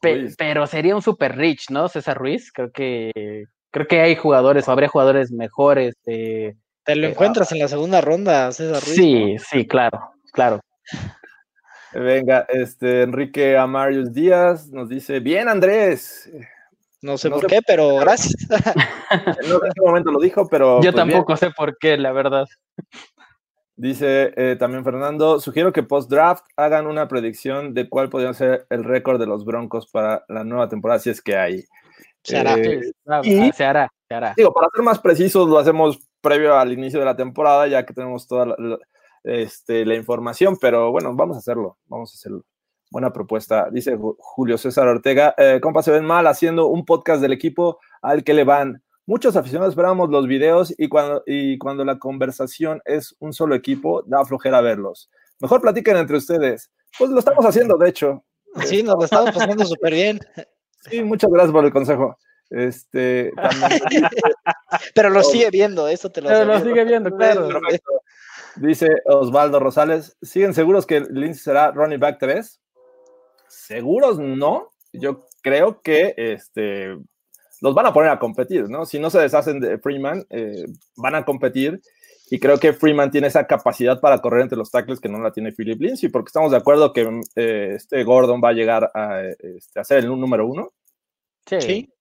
[0.00, 0.34] Pe- Ruiz.
[0.38, 1.88] pero sería un super rich, ¿no?
[1.88, 5.94] César Ruiz, creo que creo que hay jugadores o habría jugadores mejores.
[6.06, 6.54] eh,
[6.84, 8.94] Te lo Eh, encuentras en la segunda ronda, César Ruiz.
[8.96, 10.60] sí, sí, claro, claro.
[11.94, 16.30] Venga, este Enrique Amarius Díaz nos dice, bien Andrés.
[17.00, 18.34] No sé No por sé- qué, pero gracias.
[18.48, 18.58] No
[19.60, 20.80] sé en qué momento lo dijo, pero...
[20.82, 21.08] Yo pues, bien.
[21.08, 22.46] tampoco sé por qué, la verdad.
[23.76, 28.82] Dice eh, también Fernando, sugiero que post-draft hagan una predicción de cuál podría ser el
[28.82, 31.64] récord de los Broncos para la nueva temporada, si es que hay.
[32.24, 32.56] Se hará.
[32.56, 32.80] Eh,
[33.22, 34.34] y- se hará, se hará.
[34.36, 37.94] digo, para ser más precisos, lo hacemos previo al inicio de la temporada, ya que
[37.94, 38.78] tenemos toda la, la-
[39.28, 42.44] este, la información, pero bueno, vamos a hacerlo, vamos a hacerlo.
[42.90, 43.68] Buena propuesta.
[43.70, 47.78] Dice Ju- Julio César Ortega, eh, compa, se ven mal haciendo un podcast del equipo
[48.00, 48.82] al que le van.
[49.06, 54.02] Muchos aficionados esperamos los videos y cuando, y cuando la conversación es un solo equipo,
[54.06, 55.10] da flojera verlos.
[55.40, 56.70] Mejor platiquen entre ustedes.
[56.98, 58.24] Pues lo estamos haciendo, de hecho.
[58.64, 60.20] Sí, nos lo estamos pasando súper bien.
[60.90, 62.16] Sí, muchas gracias por el consejo.
[62.50, 64.08] Este, también-
[64.94, 67.48] Pero lo sigue viendo, esto te lo Pero lo sigue viendo, claro.
[67.48, 67.90] Perfecto.
[68.60, 72.60] Dice Osvaldo Rosales, ¿siguen seguros que Lindsay será running back 3?
[73.48, 74.70] Seguros no.
[74.92, 76.96] Yo creo que este,
[77.60, 78.86] los van a poner a competir, ¿no?
[78.86, 81.80] Si no se deshacen de Freeman, eh, van a competir.
[82.30, 85.32] Y creo que Freeman tiene esa capacidad para correr entre los tackles que no la
[85.32, 89.22] tiene Philip Lindsay, porque estamos de acuerdo que eh, este Gordon va a llegar a,
[89.22, 90.72] este, a ser el número uno.
[91.46, 91.60] Sí.
[91.60, 91.92] Sí.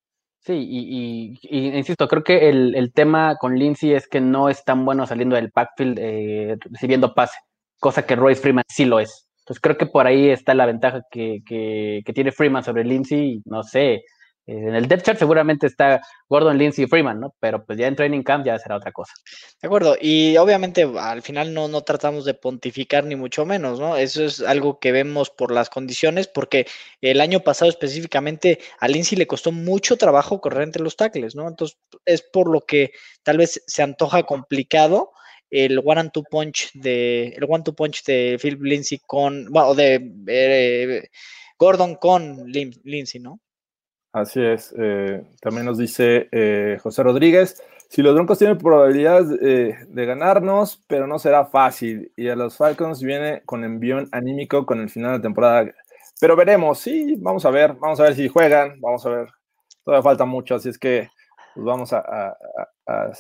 [0.48, 4.48] Sí, y, y- y insisto, creo que el, el tema con Lindsay es que no
[4.50, 7.38] es tan bueno saliendo del backfield eh, recibiendo pase,
[7.80, 9.28] cosa que Royce Freeman sí lo es.
[9.40, 13.42] Entonces creo que por ahí está la ventaja que, que- que tiene Freeman sobre Lindsay,
[13.46, 14.04] no sé.
[14.48, 17.36] En el depth chart seguramente está Gordon, Lindsay y Freeman, ¿no?
[17.40, 19.14] Pero pues ya en training camp ya será otra cosa.
[19.62, 23.98] De acuerdo, y obviamente al final no, no tratamos de pontificar ni mucho menos, ¿no?
[23.98, 26.66] Eso es algo que vemos por las condiciones, porque
[27.02, 31.48] el año pasado específicamente a Lindsay le costó mucho trabajo correr entre los tackles, ¿no?
[31.48, 32.92] Entonces es por lo que
[33.24, 35.12] tal vez se antoja complicado
[35.50, 39.76] el one and two punch de el one two punch de Phil Lindsay con bueno
[39.76, 41.10] de eh,
[41.58, 43.40] Gordon con Lin- Lindsay, ¿no?
[44.14, 44.74] Así es.
[44.78, 50.84] eh, también nos dice eh, José Rodríguez, si los Broncos tienen probabilidades eh, de ganarnos,
[50.88, 52.12] pero no será fácil.
[52.18, 55.72] Y a los Falcons viene con envión anímico con el final de temporada.
[56.20, 59.28] Pero veremos, sí, vamos a ver, vamos a ver si juegan, vamos a ver.
[59.84, 61.08] Todavía falta mucho, así es que
[61.54, 63.12] pues vamos a, a-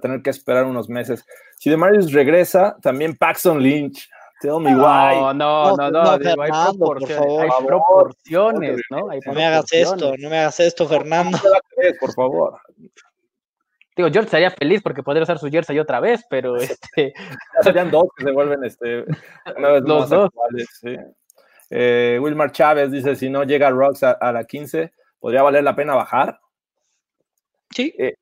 [0.00, 1.24] tener que esperar unos meses.
[1.58, 4.08] Si Demarius regresa, también Paxton Lynch.
[4.40, 5.14] Tell me why.
[5.16, 7.66] No, no, No, no, no, digo, hay, Fernando, por proporciones, hay favor.
[7.66, 9.10] proporciones, ¿no?
[9.10, 11.38] Hay No me hagas esto, no me hagas esto, Fernando.
[12.00, 12.60] Por favor.
[13.96, 17.14] Digo, George estaría feliz porque podría usar su jersey otra vez, pero este,
[17.62, 19.04] serían dos que se vuelven este,
[19.56, 20.26] una vez Los más dos.
[20.26, 20.68] actuales.
[20.80, 20.96] sí.
[21.70, 25.74] Eh, Wilmar Chávez dice: si no llega Rocks a, a la 15, ¿podría valer la
[25.74, 26.38] pena bajar?
[27.74, 27.92] Sí.
[27.98, 28.14] Eh,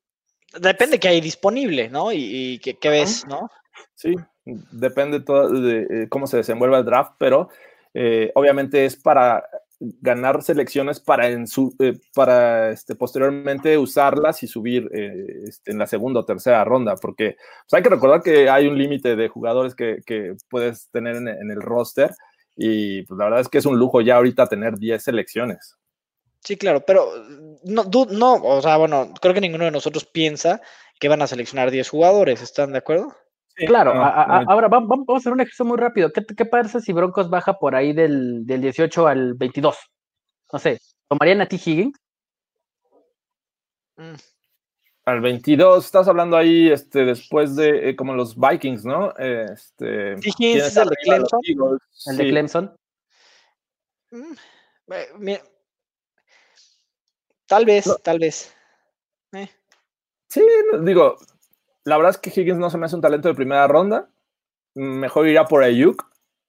[0.59, 2.13] Depende que hay disponible, ¿no?
[2.13, 2.19] Y,
[2.55, 3.51] y qué, qué ves, ¿no?
[3.95, 4.15] Sí,
[4.45, 7.49] depende todo de eh, cómo se desenvuelva el draft, pero
[7.95, 9.45] eh, obviamente es para
[9.81, 15.87] ganar selecciones para, en su, eh, para este, posteriormente usarlas y subir este, en la
[15.87, 19.75] segunda o tercera ronda, porque pues, hay que recordar que hay un límite de jugadores
[19.75, 22.13] que, que puedes tener en, en el roster
[22.57, 25.77] y pues, la verdad es que es un lujo ya ahorita tener 10 selecciones.
[26.41, 27.11] Sí, claro, pero
[27.65, 30.61] no, no, o sea, bueno, creo que ninguno de nosotros piensa
[31.01, 33.15] que van a seleccionar 10 jugadores, ¿están de acuerdo?
[33.55, 34.51] Claro, no, a- a- no.
[34.51, 36.13] ahora vam- vam- vamos a hacer un ejercicio muy rápido.
[36.13, 39.77] ¿Qué, qué pasa si Broncos baja por ahí del, del 18 al 22?
[40.53, 41.57] No sé, ¿tomarían a T.
[41.57, 41.97] Higgins?
[43.97, 44.15] Mm,
[45.07, 49.15] Al 22, estás hablando ahí este, después de eh, como los Vikings, ¿no?
[49.17, 51.41] Este, Higgins es el de Clemson.
[51.45, 52.25] Eagles, El de.
[52.29, 52.77] Clemson.
[54.11, 54.33] mm,
[54.93, 55.41] eh, mira,
[57.47, 57.95] tal vez, No.
[57.97, 58.55] tal vez.
[59.33, 59.49] Eh,
[60.29, 60.43] Sí,
[60.81, 61.17] digo,
[61.85, 64.09] la verdad es que Higgins no se me hace un talento de primera ronda.
[64.75, 66.05] Mejor iría por Ayuk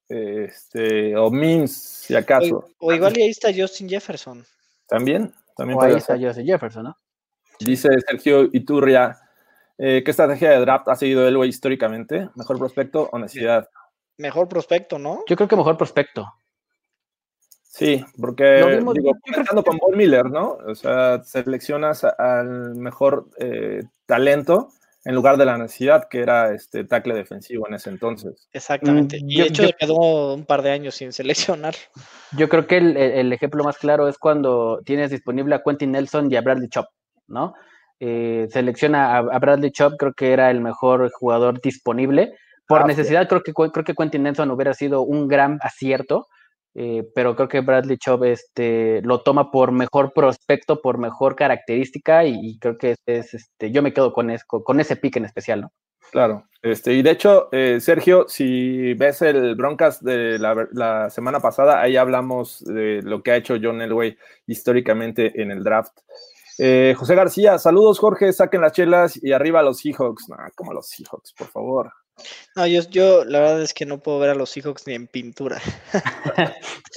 [0.08, 2.66] este, o Mims, si acaso.
[2.80, 4.46] O, o igual y ahí está Justin Jefferson.
[4.88, 6.18] También, también O ahí está.
[6.18, 6.98] Joseph Jefferson, ¿no?
[7.60, 9.18] Dice Sergio Iturria,
[9.78, 12.30] eh, ¿qué estrategia de draft ha seguido Elway históricamente?
[12.36, 13.68] ¿Mejor prospecto o necesidad?
[14.18, 15.24] Mejor prospecto, ¿no?
[15.28, 16.26] Yo creo que mejor prospecto.
[17.64, 20.58] Sí, porque Lo mismo- digo, comenzando con Von Miller, ¿no?
[20.66, 24.70] O sea, seleccionas al mejor eh, talento
[25.06, 28.50] en lugar de la necesidad, que era este tackle defensivo en ese entonces.
[28.52, 29.20] Exactamente.
[29.24, 31.76] Mm, y yo- de hecho yo- quedó un par de años sin seleccionar.
[32.38, 36.32] Yo creo que el, el- ejemplo más claro es cuando tienes disponible a Quentin Nelson
[36.32, 36.88] y a Bradley Chop,
[37.28, 37.54] ¿no?
[38.00, 42.34] Eh, selecciona a, a Bradley Chop, creo que era el mejor jugador disponible.
[42.68, 42.88] Por Ah, sí.
[42.88, 46.28] necesidad, creo que, creo que Quentin Nelson hubiera sido un gran acierto,
[46.78, 52.26] eh, pero creo que Bradley Chubb este, lo toma por mejor prospecto, por mejor característica,
[52.26, 55.62] y, creo que es, este, yo me quedo con, es, con, ese pick en especial,
[55.62, 55.72] ¿no?
[56.12, 61.82] Claro, este, y de hecho, eh, Sergio, si ves el Broncas de la, semana pasada,
[61.82, 65.98] ahí hablamos de lo que ha hecho John Elway históricamente en el draft.
[66.58, 70.30] Eh, José García, saludos Jorge, saquen las chelas y arriba los Seahawks.
[70.30, 71.92] No, como los Seahawks, por favor.
[72.56, 75.08] No, yo, yo la verdad es que no puedo ver a los Seahawks ni en
[75.08, 75.62] pintura.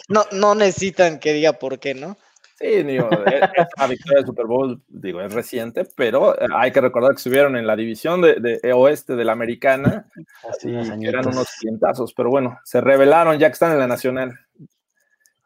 [0.08, 2.16] no, no necesitan que diga por qué, ¿no?
[2.58, 7.18] Sí, digo, la victoria del Super Bowl, digo, es reciente, pero hay que recordar que
[7.18, 10.10] estuvieron en la división de, de oeste de la americana,
[10.48, 14.40] así eran unos clientazos, pero bueno, se revelaron ya que están en la nacional.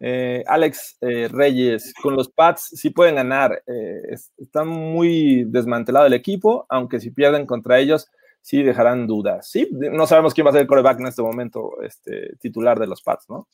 [0.05, 6.13] Eh, Alex eh, Reyes, con los Pats sí pueden ganar, eh, están muy desmantelado el
[6.13, 8.11] equipo, aunque si pierden contra ellos,
[8.43, 9.49] sí dejarán dudas.
[9.49, 12.89] Sí, no sabemos quién va a ser el coreback en este momento, este titular de
[12.89, 13.49] los Pats, ¿no?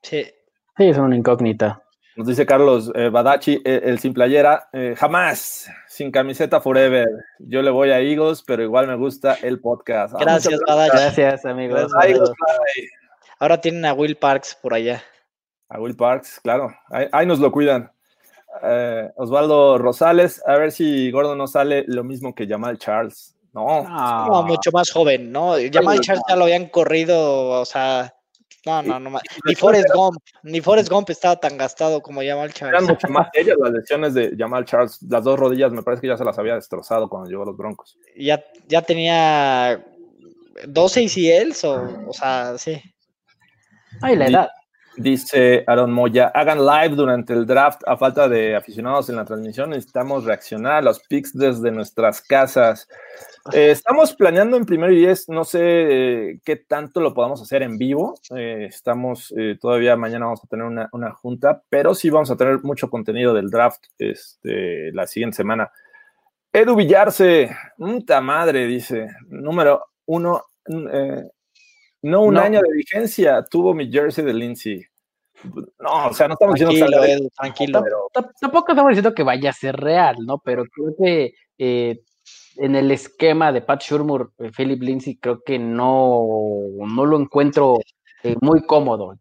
[0.00, 0.24] Sí.
[0.76, 1.82] Sí, es una incógnita.
[2.16, 7.06] Nos dice Carlos eh, Badachi, eh, el sin playera, eh, jamás, sin camiseta forever.
[7.38, 10.14] Yo le voy a Eagles, pero igual me gusta el podcast.
[10.14, 10.96] Ah, gracias, Badachi.
[10.96, 11.92] Gracias, amigos.
[11.92, 12.30] Gracias.
[13.38, 15.00] Ahora tienen a Will Parks por allá.
[15.68, 16.74] A Will Parks, claro.
[16.90, 17.92] Ahí, ahí nos lo cuidan.
[19.14, 23.37] Osvaldo Rosales, a ver si Gordo no sale lo mismo que Jamal Charles.
[23.58, 23.82] No.
[23.82, 25.54] no, no mucho más joven, ¿no?
[25.72, 28.14] Jamal Charles ya lo habían corrido, o sea,
[28.66, 29.18] no, no, no.
[29.44, 32.74] Ni Forrest Gump, ni Forrest Gump estaba tan gastado como Jamal Charles.
[32.74, 34.98] Eran mucho más ellas las lesiones de Jamal Charles.
[35.08, 37.56] Las dos rodillas me parece que ya se las había destrozado cuando llegó a los
[37.56, 37.96] Broncos.
[38.16, 39.84] Ya, ya tenía
[40.66, 42.80] 12 ACLs o, o sea, sí.
[44.02, 44.48] Ay, la edad.
[44.98, 49.70] Dice Aaron Moya, hagan live durante el draft a falta de aficionados en la transmisión.
[49.70, 52.88] Necesitamos reaccionar a los picks desde nuestras casas.
[53.52, 57.62] Eh, estamos planeando en primero y diez, no sé eh, qué tanto lo podamos hacer
[57.62, 58.14] en vivo.
[58.34, 62.58] Eh, estamos todavía mañana vamos a tener una, una, junta, pero sí vamos a tener
[62.64, 65.70] mucho contenido del draft este, la siguiente semana.
[66.52, 70.42] Edu Villarse, puta madre, dice, número uno,
[72.02, 72.40] no un no.
[72.40, 74.84] año de vigencia, tuvo mi jersey de Lindsay.
[75.78, 77.82] No, o sea, no estamos tranquilo, diciendo Edu, tranquilo.
[77.82, 78.30] Pero...
[78.40, 80.38] Tampoco estamos diciendo que vaya a ser real, ¿no?
[80.38, 82.00] Pero creo que eh,
[82.56, 86.24] en el esquema de Pat Shurmur, eh, Philip Lindsay, creo que no,
[86.78, 87.78] no lo encuentro
[88.22, 89.18] eh, muy cómodo.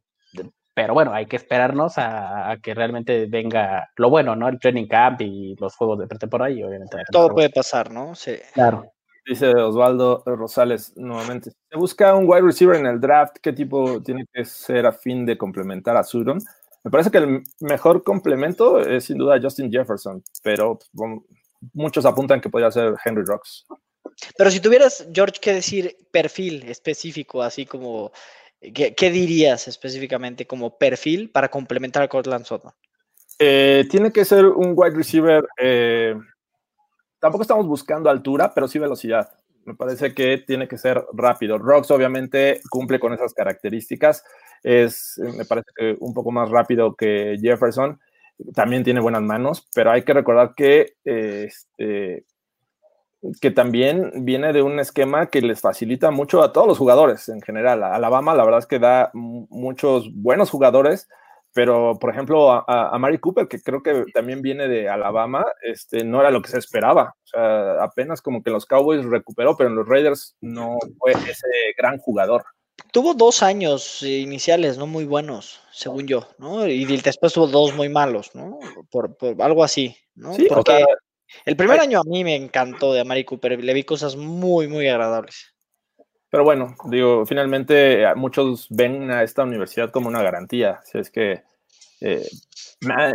[0.73, 4.47] Pero bueno, hay que esperarnos a, a, que realmente venga lo bueno, ¿no?
[4.47, 6.97] El training camp y los juegos de pretemporada y obviamente.
[7.11, 8.13] Todo puede pasar, ¿no?
[8.13, 8.35] Sí.
[8.53, 8.91] Claro.
[9.27, 11.51] Dice Osvaldo Rosales nuevamente.
[11.69, 13.37] Se busca un wide receiver en el draft.
[13.41, 16.39] ¿Qué tipo tiene que ser a fin de complementar a Sudon?
[16.83, 21.25] Me parece que el mejor complemento es sin duda Justin Jefferson, pero bueno,
[21.73, 23.65] muchos apuntan que podría ser Henry Rocks.
[24.37, 28.13] Pero si tuvieras, George, que decir perfil específico, así como,
[28.61, 32.71] ¿qué, qué dirías específicamente como perfil para complementar a Cortland Sutton?
[33.39, 36.15] Eh, tiene que ser un wide receiver eh,
[37.19, 39.29] tampoco estamos buscando altura, pero sí velocidad.
[39.65, 41.57] Me parece que tiene que ser rápido.
[41.57, 44.23] Rocks obviamente cumple con esas características.
[44.63, 47.99] Es, me parece que un poco más rápido que Jefferson.
[48.53, 52.25] También tiene buenas manos, pero hay que recordar que, eh, este,
[53.41, 57.41] que también viene de un esquema que les facilita mucho a todos los jugadores en
[57.41, 57.83] general.
[57.83, 61.09] Alabama, la verdad es que da muchos buenos jugadores,
[61.57, 66.03] pero por ejemplo a, a, Mari Cooper, que creo que también viene de Alabama, este,
[66.03, 67.15] no era lo que se esperaba.
[67.23, 71.47] O sea, apenas como que los Cowboys recuperó, pero en los Raiders no fue ese
[71.75, 72.45] gran jugador.
[72.91, 76.67] Tuvo dos años iniciales, no muy buenos, según yo, ¿no?
[76.67, 78.59] Y después tuvo dos muy malos, ¿no?
[78.91, 80.35] Por, por algo así, ¿no?
[80.35, 80.85] Sí, Porque o sea,
[81.45, 84.87] el primer año a mí me encantó de Mari Cooper, le vi cosas muy, muy
[84.87, 85.55] agradables.
[86.37, 90.81] Pero bueno, digo, finalmente muchos ven a esta universidad como una garantía.
[90.83, 91.41] Si es que
[91.99, 92.27] eh,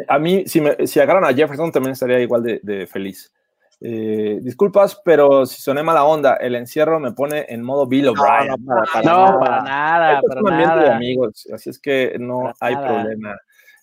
[0.09, 3.33] a mí, si, me, si agarran a Jefferson, también estaría igual de, de feliz.
[3.81, 8.49] Eh, disculpas, pero si soné mala onda, el encierro me pone en modo Bill O'Brien.
[8.49, 10.15] No, no, para, no, para nada.
[10.15, 10.89] Esto para es un ambiente nada.
[10.89, 12.87] de amigos, así es que no Para hay nada.
[12.89, 13.37] problema.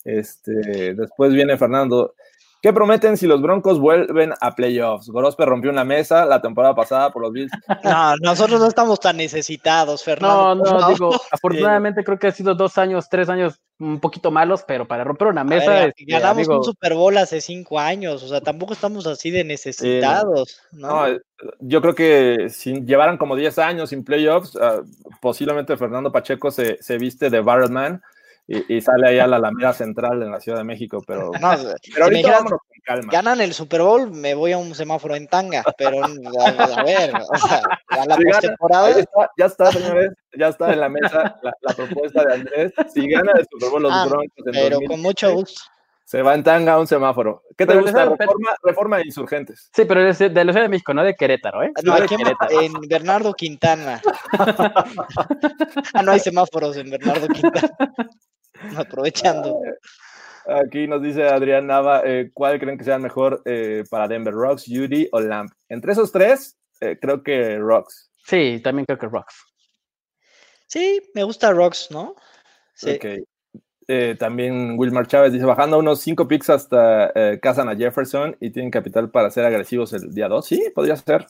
[0.04, 2.14] Este, después viene Fernando.
[2.62, 5.08] ¿Qué prometen si los Broncos vuelven a playoffs?
[5.08, 7.52] Gorospe rompió una mesa la temporada pasada por los Bills.
[7.84, 10.56] No, nosotros no estamos tan necesitados, No, Fernando.
[10.56, 10.94] no, por favor.
[10.94, 15.06] digo, afortunadamente creo que ha sido dos años, tres años un poquito malos, pero para
[15.06, 18.42] romper una mesa, ver, este, ganamos amigo, un Super Bowl hace cinco años, o sea,
[18.42, 20.88] tampoco estamos así de necesitados, ¿no?
[20.90, 21.22] No, eh,
[21.60, 24.82] yo creo que si llevaran como 10 años sin playoffs, ah,
[25.22, 28.02] posiblemente Fernando Pacheco se, se viste de Barrelman
[28.52, 31.52] y, y sale ahí a la Alameda Central en la Ciudad de México, pero, No,
[31.52, 33.12] pero si ahorita vámonos con calma.
[33.12, 37.12] ganan el Super Bowl, me voy a un semáforo en tanga, pero a, a ver,
[37.16, 38.90] o sea, a la Si postemporada.
[38.90, 42.74] está, ya está, señores, ya está en la mesa la, la propuesta de Andrés.
[42.94, 45.62] Si gana el Super Bowl los Ah, Broncos en Pero 2016, con mucho gusto.
[46.06, 47.44] se va en tanga a un semáforo.
[47.56, 48.06] ¿Qué te Pero gusta?
[48.06, 49.70] Reforma, reforma de insurgentes.
[49.76, 51.72] Sí, pero es de de la Ciudad de México, no de Querétaro, ¿eh?
[51.84, 52.62] No, de aquí en, Querétaro.
[52.62, 54.02] en Bernardo Quintana.
[55.94, 57.70] ah, no hay semáforos en Bernardo Quintana.
[58.78, 59.62] Aprovechando.
[60.48, 64.34] Aquí nos dice Adrián Nava, eh, ¿cuál creen que sea el mejor eh, para Denver?
[64.34, 65.52] ¿Rocks, Judy o Lamp?
[65.68, 68.10] Entre esos tres, eh, creo que Rocks.
[68.26, 69.36] Sí, también creo que Rocks.
[70.68, 72.16] Sí, me gusta Rocks, ¿no?
[72.74, 72.92] Sí.
[72.92, 73.06] Ok.
[73.92, 78.52] Eh, también Wilmar Chávez dice, bajando unos cinco picks hasta eh, casan a Jefferson y
[78.52, 80.46] tienen capital para ser agresivos el día 2.
[80.46, 81.26] Sí, podría ser.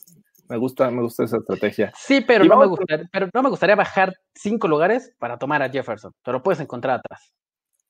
[0.50, 1.94] Me gusta, me gusta esa estrategia.
[1.96, 5.70] Sí, pero no, me gustaría, pero no me gustaría bajar cinco lugares para tomar a
[5.70, 6.12] Jefferson.
[6.24, 7.32] Te lo puedes encontrar atrás.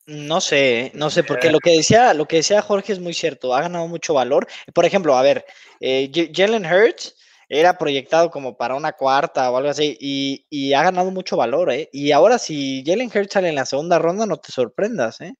[0.05, 0.91] No sé, ¿eh?
[0.95, 3.88] no sé, porque lo que decía, lo que decía Jorge es muy cierto, ha ganado
[3.88, 4.47] mucho valor.
[4.74, 5.45] Por ejemplo, a ver,
[5.80, 7.16] eh, Jalen Hurts
[7.47, 11.72] era proyectado como para una cuarta o algo así, y, y ha ganado mucho valor,
[11.72, 11.89] ¿eh?
[11.93, 15.36] Y ahora si Jalen Hurts sale en la segunda ronda, no te sorprendas, ¿eh?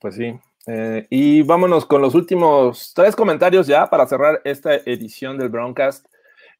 [0.00, 0.34] Pues sí.
[0.66, 6.06] Eh, y vámonos con los últimos tres comentarios ya para cerrar esta edición del Broadcast.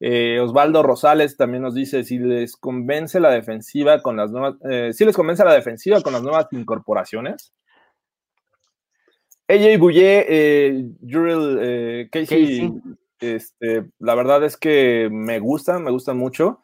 [0.05, 4.91] Eh, Osvaldo Rosales también nos dice si les convence la defensiva con las nuevas, eh,
[4.91, 7.53] si les convence la defensiva con las nuevas incorporaciones.
[9.47, 12.73] AJ Bouye, eh, Jurel, eh, Casey, Casey.
[13.21, 16.59] Este, la verdad es que me gustan, me gustan mucho.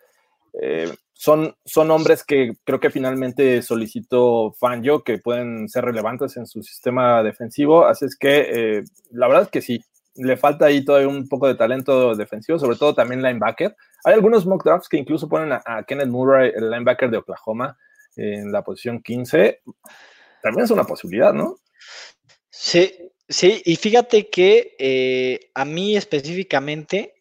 [1.14, 6.62] Son, son hombres que creo que finalmente solicitó Fangio, que pueden ser relevantes en su
[6.62, 7.86] sistema defensivo.
[7.86, 9.82] Así es que la verdad es que sí,
[10.16, 13.76] le falta ahí todavía un poco de talento defensivo, sobre todo también linebacker.
[14.04, 17.78] Hay algunos mock drafts que incluso ponen a, Kenneth Murray, el linebacker de Oklahoma,
[18.16, 19.62] en la posición 15.
[20.42, 21.58] También es una posibilidad, ¿no?
[22.50, 27.19] Sí, sí, y fíjate que eh, a mí específicamente,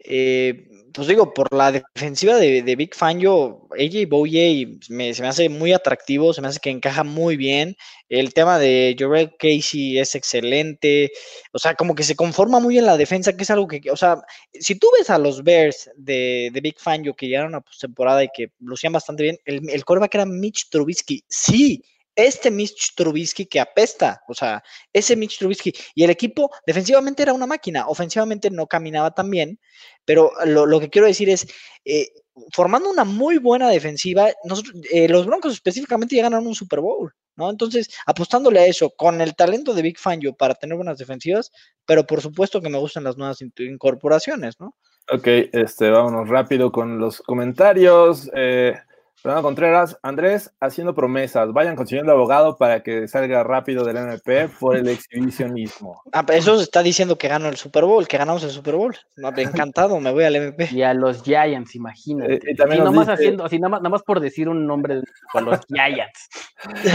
[0.00, 5.28] eh, pues digo, por la defensiva de, de Big Fangio, AJ Bouye me, se me
[5.28, 7.76] hace muy atractivo, se me hace que encaja muy bien.
[8.08, 11.12] El tema de Jorel Casey es excelente,
[11.52, 13.96] o sea, como que se conforma muy en la defensa, que es algo que, o
[13.96, 14.22] sea,
[14.52, 18.28] si tú ves a los Bears de, de Big Fangio que llegaron a postemporada y
[18.34, 21.82] que lucían bastante bien, el, el quarterback era Mitch Trubisky, sí,
[22.26, 24.62] este Mitch Trubisky que apesta, o sea,
[24.92, 29.60] ese Mitch Trubisky y el equipo defensivamente era una máquina, ofensivamente no caminaba tan bien,
[30.04, 31.46] pero lo, que quiero decir es,
[31.84, 32.08] eh,
[32.52, 37.12] formando una muy buena defensiva, nosotros, eh, los Broncos específicamente ya ganaron un Super Bowl,
[37.36, 37.50] ¿no?
[37.50, 41.52] Entonces, apostándole a eso, con el talento de Big Fangio para tener buenas defensivas,
[41.86, 44.74] pero por supuesto que me gustan las nuevas in- incorporaciones, ¿no?
[45.10, 48.30] Ok, este, vámonos rápido con los comentarios.
[48.34, 48.74] Eh,
[49.20, 54.76] Fernando Contreras, Andrés, haciendo promesas, vayan consiguiendo abogado para que salga rápido del MP por
[54.76, 56.00] el exhibicionismo.
[56.12, 58.76] Ah, pero eso se está diciendo que ganó el Super Bowl, que ganamos el Super
[58.76, 58.96] Bowl.
[59.16, 60.68] No, encantado, me voy al MP.
[60.70, 62.34] Y a los Giants, imagínate.
[62.34, 64.66] Eh, y también Así nomás dice- haciendo, así nada más, nada más por decir un
[64.66, 65.00] nombre
[65.34, 66.28] a los Giants.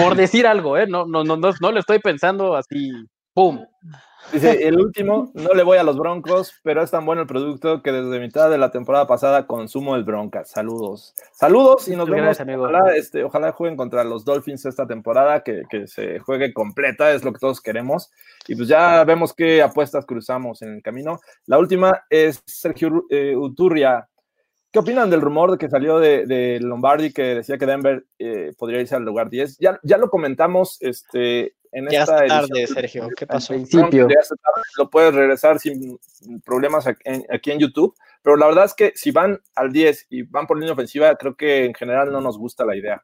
[0.02, 0.88] Por decir algo, ¿eh?
[0.88, 2.90] No, no, no, no, no lo estoy pensando así,
[3.34, 3.66] ¡pum!
[4.32, 7.84] Dice, el último, no le voy a los Broncos, pero es tan bueno el producto
[7.84, 10.50] que desde mitad de la temporada pasada consumo el Broncas.
[10.50, 11.14] Saludos.
[11.34, 12.40] Saludos y nos Gracias, vemos.
[12.40, 12.64] amigo.
[12.64, 17.24] Ojalá, este, ojalá jueguen contra los Dolphins esta temporada, que, que se juegue completa, es
[17.24, 18.12] lo que todos queremos.
[18.48, 21.20] Y pues ya vemos qué apuestas cruzamos en el camino.
[21.46, 24.08] La última es Sergio eh, Uturria.
[24.72, 28.54] ¿Qué opinan del rumor de que salió de, de Lombardi que decía que Denver eh,
[28.58, 29.58] podría irse al lugar 10?
[29.60, 32.76] Ya, ya lo comentamos este, en Ya esta tarde, edición.
[32.76, 33.54] Sergio, ¿qué Al pasó?
[33.54, 34.08] principio.
[34.08, 36.00] Ya tarde, Lo puedes regresar sin
[36.46, 40.08] problemas aquí en, aquí en YouTube, pero la verdad es que si van al 10
[40.10, 43.04] y van por línea ofensiva, creo que en general no nos gusta la idea.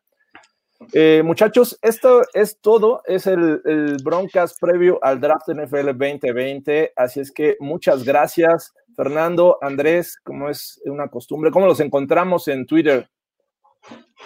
[0.94, 7.20] Eh, muchachos, esto es todo, es el, el Broncas previo al draft NFL 2020, así
[7.20, 13.10] es que muchas gracias, Fernando, Andrés, como es una costumbre, ¿cómo los encontramos en Twitter?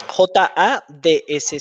[0.08, 1.60] J.A.D.S.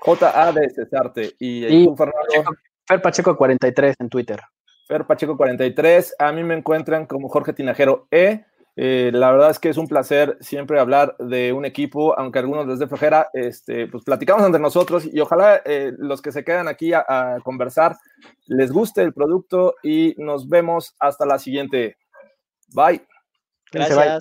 [0.00, 2.56] JA de Cesarte y, Y tú, Fernando.
[2.86, 4.40] Fer Pacheco 43 en Twitter.
[4.86, 6.16] Fer Pacheco 43.
[6.18, 8.44] A mí me encuentran como Jorge Tinajero E.
[8.80, 12.42] Eh, la verdad es que es un placer siempre hablar de un equipo, aunque a
[12.42, 16.44] algunos les dé flojera, este, pues platicamos entre nosotros y ojalá eh, los que se
[16.44, 17.96] quedan aquí a, a conversar
[18.46, 21.96] les guste el producto y nos vemos hasta la siguiente.
[22.68, 23.06] Bye.
[23.70, 24.18] Cuídense,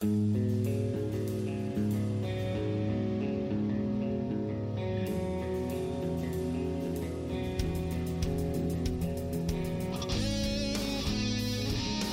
[0.00, 0.41] bye.